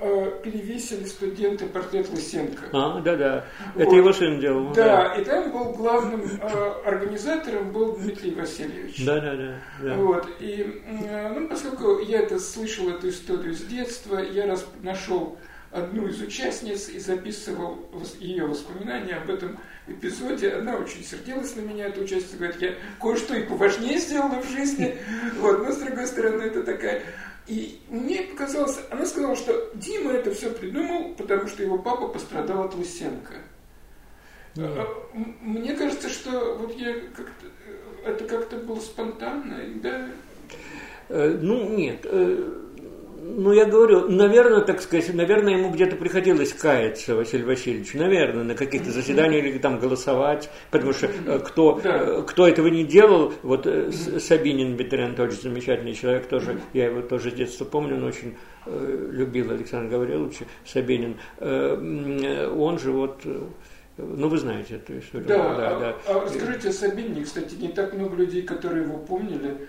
[0.00, 2.68] Э, перевесили студенты портрет Лысенко.
[2.72, 3.44] А, да-да.
[3.74, 3.96] Это вот.
[3.96, 4.72] его сын делал.
[4.72, 9.04] Да, да, и там был главным э, организатором был Дмитрий Васильевич.
[9.04, 9.60] Да-да-да.
[9.82, 9.94] Да.
[9.96, 10.28] Вот.
[10.38, 15.36] И, э, ну, поскольку я это слышал, эту историю с детства, я раз нашел
[15.72, 17.78] одну из участниц и записывал
[18.20, 19.58] ее воспоминания об этом
[19.90, 20.52] эпизоде.
[20.52, 24.96] Она очень сердилась на меня, эта участница, говорит, я кое-что и поважнее сделала в жизни.
[25.38, 27.02] Вот, но с другой стороны, это такая
[27.48, 32.64] и мне показалось, она сказала, что Дима это все придумал, потому что его папа пострадал
[32.64, 33.36] от Лысенко.
[34.54, 34.86] Mm.
[35.40, 37.46] Мне кажется, что вот я как-то
[38.04, 40.08] это как-то было спонтанно, да?
[41.08, 42.06] Э, ну, нет.
[43.20, 48.54] Ну, я говорю, наверное, так сказать, наверное, ему где-то приходилось каяться, Василий Васильевич, наверное, на
[48.54, 53.66] каких-то заседаниях или там голосовать, потому что э, кто, э, кто этого не делал, вот
[53.66, 58.36] э, Сабинин Дмитрий Анатольевич, замечательный человек тоже, я его тоже с детства помню, он очень
[58.66, 63.24] любил Александра Гавриловича Сабинин, он же вот
[63.96, 65.26] ну, вы знаете эту историю.
[65.26, 65.96] Да, да, а, да.
[66.06, 69.68] а расскажите о Сабинине, кстати, не так много людей, которые его помнили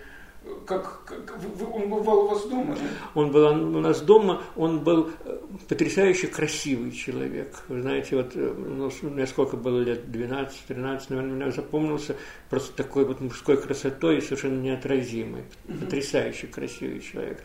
[0.66, 1.38] как, как
[1.74, 2.76] он бывал у вас дома?
[2.76, 2.82] Да?
[3.16, 5.38] Он был у нас дома, он был э,
[5.68, 7.64] потрясающе красивый человек.
[7.68, 12.16] Вы знаете, вот э, ну, мне сколько было лет, 12-13, наверное, меня запомнился
[12.50, 15.44] просто такой вот мужской красотой совершенно неотразимой.
[15.68, 15.80] Угу.
[15.80, 17.44] Потрясающе красивый человек.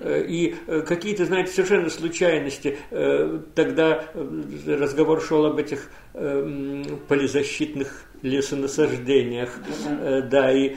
[0.00, 0.54] Э, и
[0.86, 2.78] какие-то, знаете, совершенно случайности.
[3.54, 4.04] Тогда
[4.66, 9.58] разговор шел об этих полизащитных лесонасаждениях.
[10.30, 10.76] Да, и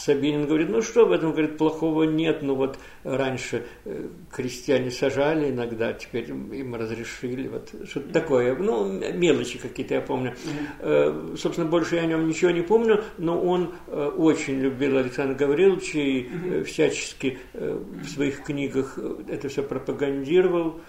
[0.00, 5.50] Сабинин говорит, ну что в этом, говорит, плохого нет, ну вот раньше э, крестьяне сажали
[5.50, 10.34] иногда, теперь им разрешили, вот что-то такое, ну мелочи какие-то я помню.
[10.80, 11.36] Mm-hmm.
[11.36, 15.98] Собственно, больше я о нем ничего не помню, но он э, очень любил Александра Гавриловича
[15.98, 16.64] и mm-hmm.
[16.64, 18.98] всячески в своих книгах
[19.28, 20.80] это все пропагандировал.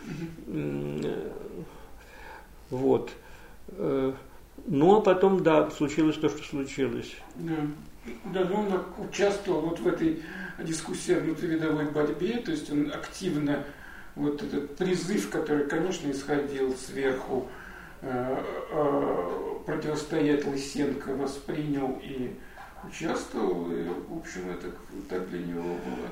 [0.47, 1.33] Mm-hmm.
[2.69, 3.11] Вот.
[4.67, 7.15] Ну, а потом, да, случилось то, что случилось.
[7.37, 7.73] Yeah.
[8.33, 10.23] Да, ну он участвовал вот в этой
[10.59, 13.63] дискуссии о внутривидовой борьбе, то есть он активно
[14.15, 17.47] вот этот призыв, который, конечно, исходил сверху,
[18.01, 22.35] э, э, противостоять Лысенко воспринял и
[22.83, 24.71] участвовал, и, в общем, это
[25.07, 26.09] так для него было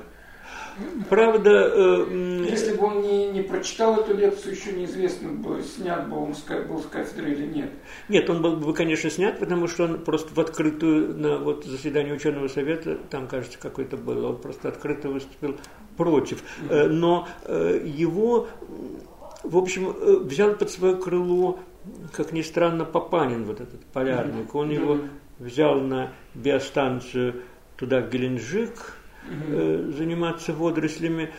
[1.08, 1.72] Правда...
[1.74, 6.34] Э, Если бы он не, не прочитал эту лекцию, еще неизвестно, бы, снят бы он
[6.68, 7.70] был с кафедры или нет.
[8.08, 12.12] Нет, он был бы, конечно, снят, потому что он просто в открытую, на вот заседании
[12.12, 15.58] ученого совета, там, кажется, какой-то был, он просто открыто выступил
[15.96, 16.42] против.
[16.62, 16.88] Mm-hmm.
[16.88, 18.48] Но э, его,
[19.42, 21.58] в общем, э, взял под свое крыло,
[22.12, 24.54] как ни странно, Папанин, вот этот полярник.
[24.54, 24.74] Он mm-hmm.
[24.74, 24.98] его
[25.38, 27.42] взял на биостанцию
[27.76, 28.96] туда, в Геленджик,
[29.28, 31.30] э, заниматься водорослями.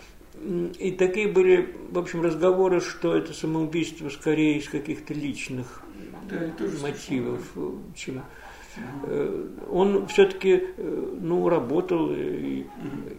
[0.79, 5.83] И такие были, в общем, разговоры, что это самоубийство скорее из каких-то личных
[6.29, 6.37] да,
[6.81, 7.41] мотивов,
[7.95, 8.23] чем
[9.05, 12.65] э, он все-таки э, ну, работал, и,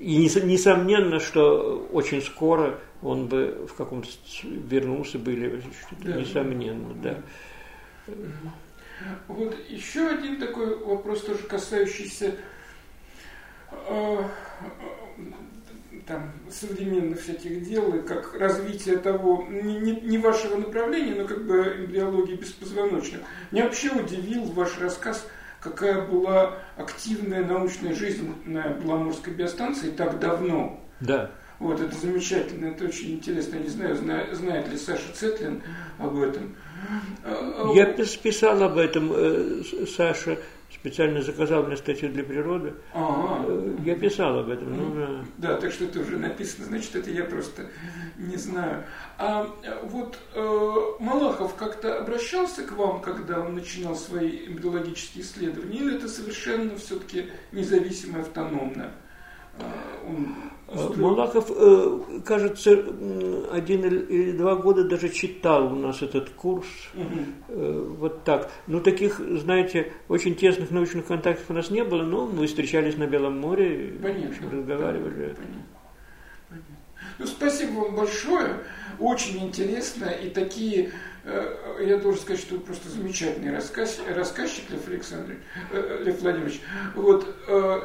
[0.01, 4.09] и несомненно, что очень скоро он бы в каком-то
[4.43, 5.63] вернулся бы, или
[6.01, 6.17] да.
[6.17, 7.19] несомненно, да.
[9.29, 12.52] Вот еще один такой вопрос, тоже касающийся Э,
[16.07, 21.45] там, современных всяких дел, и как развитие того, не, не, не вашего направления, но как
[21.47, 23.21] бы эмбриологии беспозвоночных.
[23.51, 25.27] Меня вообще удивил ваш рассказ,
[25.61, 30.81] какая была активная научная жизнь на Беломорской биостанции так давно.
[31.01, 31.31] Да.
[31.59, 33.57] Вот, это замечательно, это очень интересно.
[33.57, 35.63] Я не знаю, знает, знает ли Саша Цетлин
[35.99, 36.57] об этом.
[37.75, 40.39] Я писал об этом, э, Саша
[40.75, 42.75] специально заказал мне статью для природы.
[42.93, 43.45] Ага.
[43.47, 44.77] Э, я писал об этом.
[44.77, 45.25] Ну, да.
[45.39, 47.67] да, так что это уже написано, значит, это я просто
[48.17, 48.85] не знаю.
[49.19, 49.49] А
[49.85, 56.09] вот э, Малахов как-то обращался к вам, когда он начинал свои эмбриологические исследования, или это
[56.09, 58.93] совершенно все-таки независимо, автономно?
[59.59, 59.65] А,
[60.07, 60.52] он
[60.97, 62.73] Малахов, э, кажется,
[63.51, 66.67] один или два года даже читал у нас этот курс.
[66.95, 67.95] Угу.
[67.99, 68.51] Вот так.
[68.67, 73.07] Ну, таких, знаете, очень тесных научных контактов у нас не было, но мы встречались на
[73.07, 74.51] Белом море, Понятно.
[74.51, 75.35] разговаривали.
[75.35, 75.63] Понятно.
[77.19, 78.57] Ну, спасибо вам большое.
[78.99, 80.07] Очень интересно.
[80.07, 80.91] И такие, э,
[81.25, 85.39] я должен сказать, что просто замечательный рассказ, рассказчик, Лев Александрович,
[85.71, 86.61] э, Лев Владимирович.
[86.95, 87.27] Вот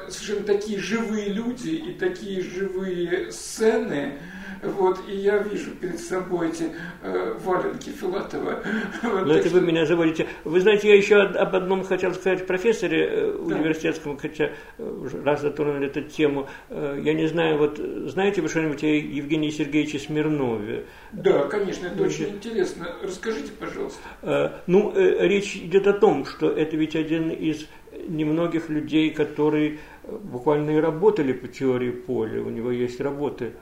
[0.10, 4.20] совершенно такие живые люди и такие живые сцены.
[4.64, 6.72] Вот, и я вижу перед собой эти
[7.04, 8.64] э, валенки Филатова.
[9.04, 9.60] Вот, Но это что...
[9.60, 10.28] вы меня заводите.
[10.44, 13.56] Вы знаете, я еще об одном хотел сказать профессоре э, да.
[13.56, 16.48] университетском, хотя э, раз затронули эту тему.
[16.70, 20.86] Э, я не знаю, вот знаете вы что-нибудь о Евгении Сергеевиче Смирнове?
[21.12, 22.88] Да, конечно, это очень интересно.
[23.04, 24.62] Расскажите, пожалуйста.
[24.68, 27.68] Ну, речь идет о том, что это ведь один из
[28.08, 32.42] немногих людей, которые буквально и работали по теории поля.
[32.42, 33.54] У него есть работы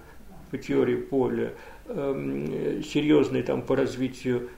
[0.58, 1.53] теории поля,
[1.86, 4.49] э, серьезный там по развитию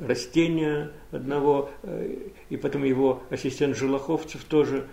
[0.00, 2.16] растения одного, э,
[2.50, 4.86] и потом его ассистент Жилоховцев тоже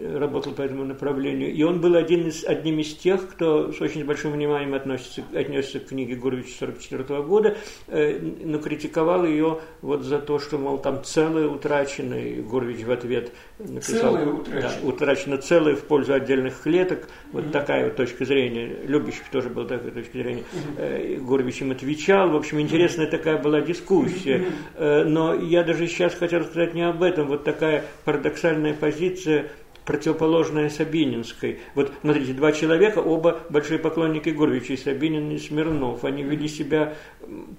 [0.00, 1.52] работал по этому направлению.
[1.52, 5.80] И он был один из, одним из тех, кто с очень большим вниманием относится, отнесся
[5.80, 7.56] к книге Гурвича 44 года,
[7.88, 12.90] э, но критиковал ее вот за то, что, мол, там целое утрачено, и Гурвич в
[12.90, 14.60] ответ написал, целое утрачено.
[14.60, 17.08] Да, утрачено целое в пользу отдельных клеток.
[17.32, 17.50] Вот mm-hmm.
[17.50, 18.76] такая вот точка зрения.
[18.86, 20.44] Любящих тоже был такой точки зрения.
[20.76, 21.20] Mm-hmm.
[21.20, 22.30] Гурвич им отвечал.
[22.30, 24.44] В общем, интересная такая была дискуссия.
[24.78, 25.04] Mm-hmm.
[25.04, 27.28] Но я даже сейчас хотел сказать не об этом.
[27.28, 29.48] Вот такая парадоксальная позиция–
[29.84, 31.58] противоположная Сабининской.
[31.74, 36.04] Вот, смотрите, два человека, оба большие поклонники Гурвича, и Сабинин, и Смирнов.
[36.04, 36.94] Они вели себя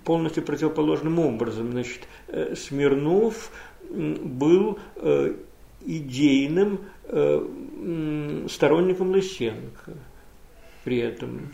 [0.03, 1.71] полностью противоположным образом.
[1.71, 3.51] Значит, э, Смирнов
[3.89, 5.35] был э,
[5.86, 9.93] идейным э, сторонником Лысенко
[10.83, 11.49] при этом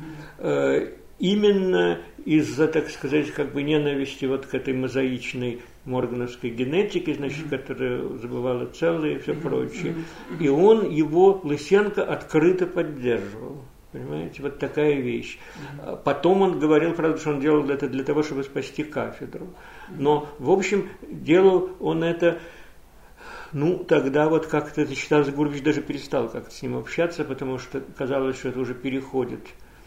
[1.22, 8.18] именно из-за, так сказать, как бы ненависти вот к этой мозаичной моргановской генетике, значит, которая
[8.18, 9.96] забывала целое и все прочее.
[10.40, 13.64] И он его, Лысенко, открыто поддерживал.
[13.92, 15.38] Понимаете, вот такая вещь.
[16.06, 19.50] Потом он говорил, правда, что он делал это для того, чтобы спасти кафедру.
[19.90, 22.40] Но, в общем, делал он это,
[23.54, 27.82] ну, тогда вот как-то это считалось, Гурбич даже перестал как-то с ним общаться, потому что
[27.98, 29.42] казалось, что это уже переходит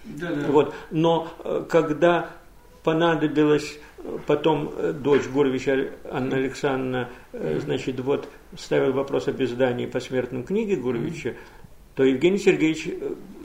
[0.05, 0.47] да, да.
[0.49, 0.75] Вот.
[0.91, 2.31] Но э, когда
[2.83, 10.01] понадобилось э, потом э, дочь Гурвича Анна Александровна, значит, вот ставил вопрос об издании по
[10.01, 11.35] смертным книге Гурвича,
[11.95, 12.89] то Евгений Сергеевич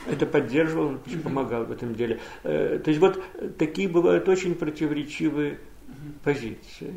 [0.10, 2.20] это поддерживал, помогал в этом деле.
[2.42, 3.22] То есть вот
[3.60, 5.60] такие бывают очень противоречивые
[6.24, 6.96] позиции.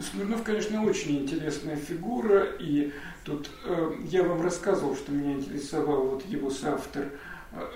[0.00, 2.92] Смирнов, конечно, очень интересная фигура, и
[3.24, 7.06] тут э, я вам рассказывал, что меня интересовал вот его соавтор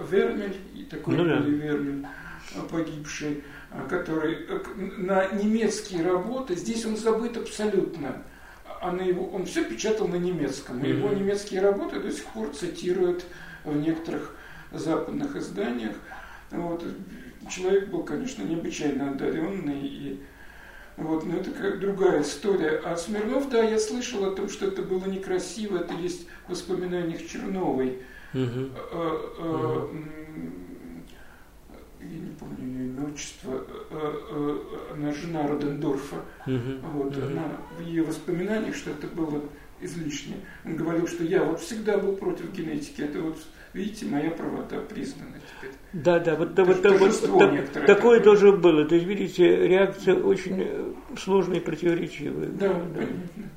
[0.09, 0.57] Вермель,
[0.89, 1.37] такой ну, да.
[1.39, 2.07] Вермель
[2.71, 4.61] погибший, а, который э,
[4.99, 8.23] на немецкие работы, здесь он забыт абсолютно,
[8.81, 10.97] а на его, он все печатал на немецком, mm-hmm.
[10.97, 13.25] его немецкие работы до сих пор цитируют
[13.65, 14.37] в некоторых
[14.73, 15.97] западных изданиях.
[16.51, 16.85] Вот.
[17.49, 20.21] Человек был, конечно, необычайно одаренный и
[20.97, 22.81] вот, но это как другая история.
[22.85, 27.27] А Смирнов, да, я слышал о том, что это было некрасиво, это есть в воспоминаниях
[27.27, 28.03] Черновой.
[28.33, 28.71] Угу.
[32.01, 33.65] Я не помню ее имя, отчество.
[34.93, 36.17] Она жена Родендорфа.
[36.47, 36.89] Угу.
[36.93, 37.27] Вот, угу.
[37.27, 39.41] Она в ее воспоминаниях, что это было
[39.81, 40.37] излишне.
[40.65, 43.03] Он говорил, что я вот всегда был против генетики.
[43.03, 43.39] Это вот,
[43.75, 45.73] видите, моя правота признана теперь.
[45.93, 47.23] Да, да, вот, да, вот, да, вот
[47.73, 48.85] так, такое, тоже было.
[48.85, 52.47] То есть, видите, реакция очень сложная и противоречивая.
[52.47, 52.75] Да, да.
[52.75, 53.51] понятно.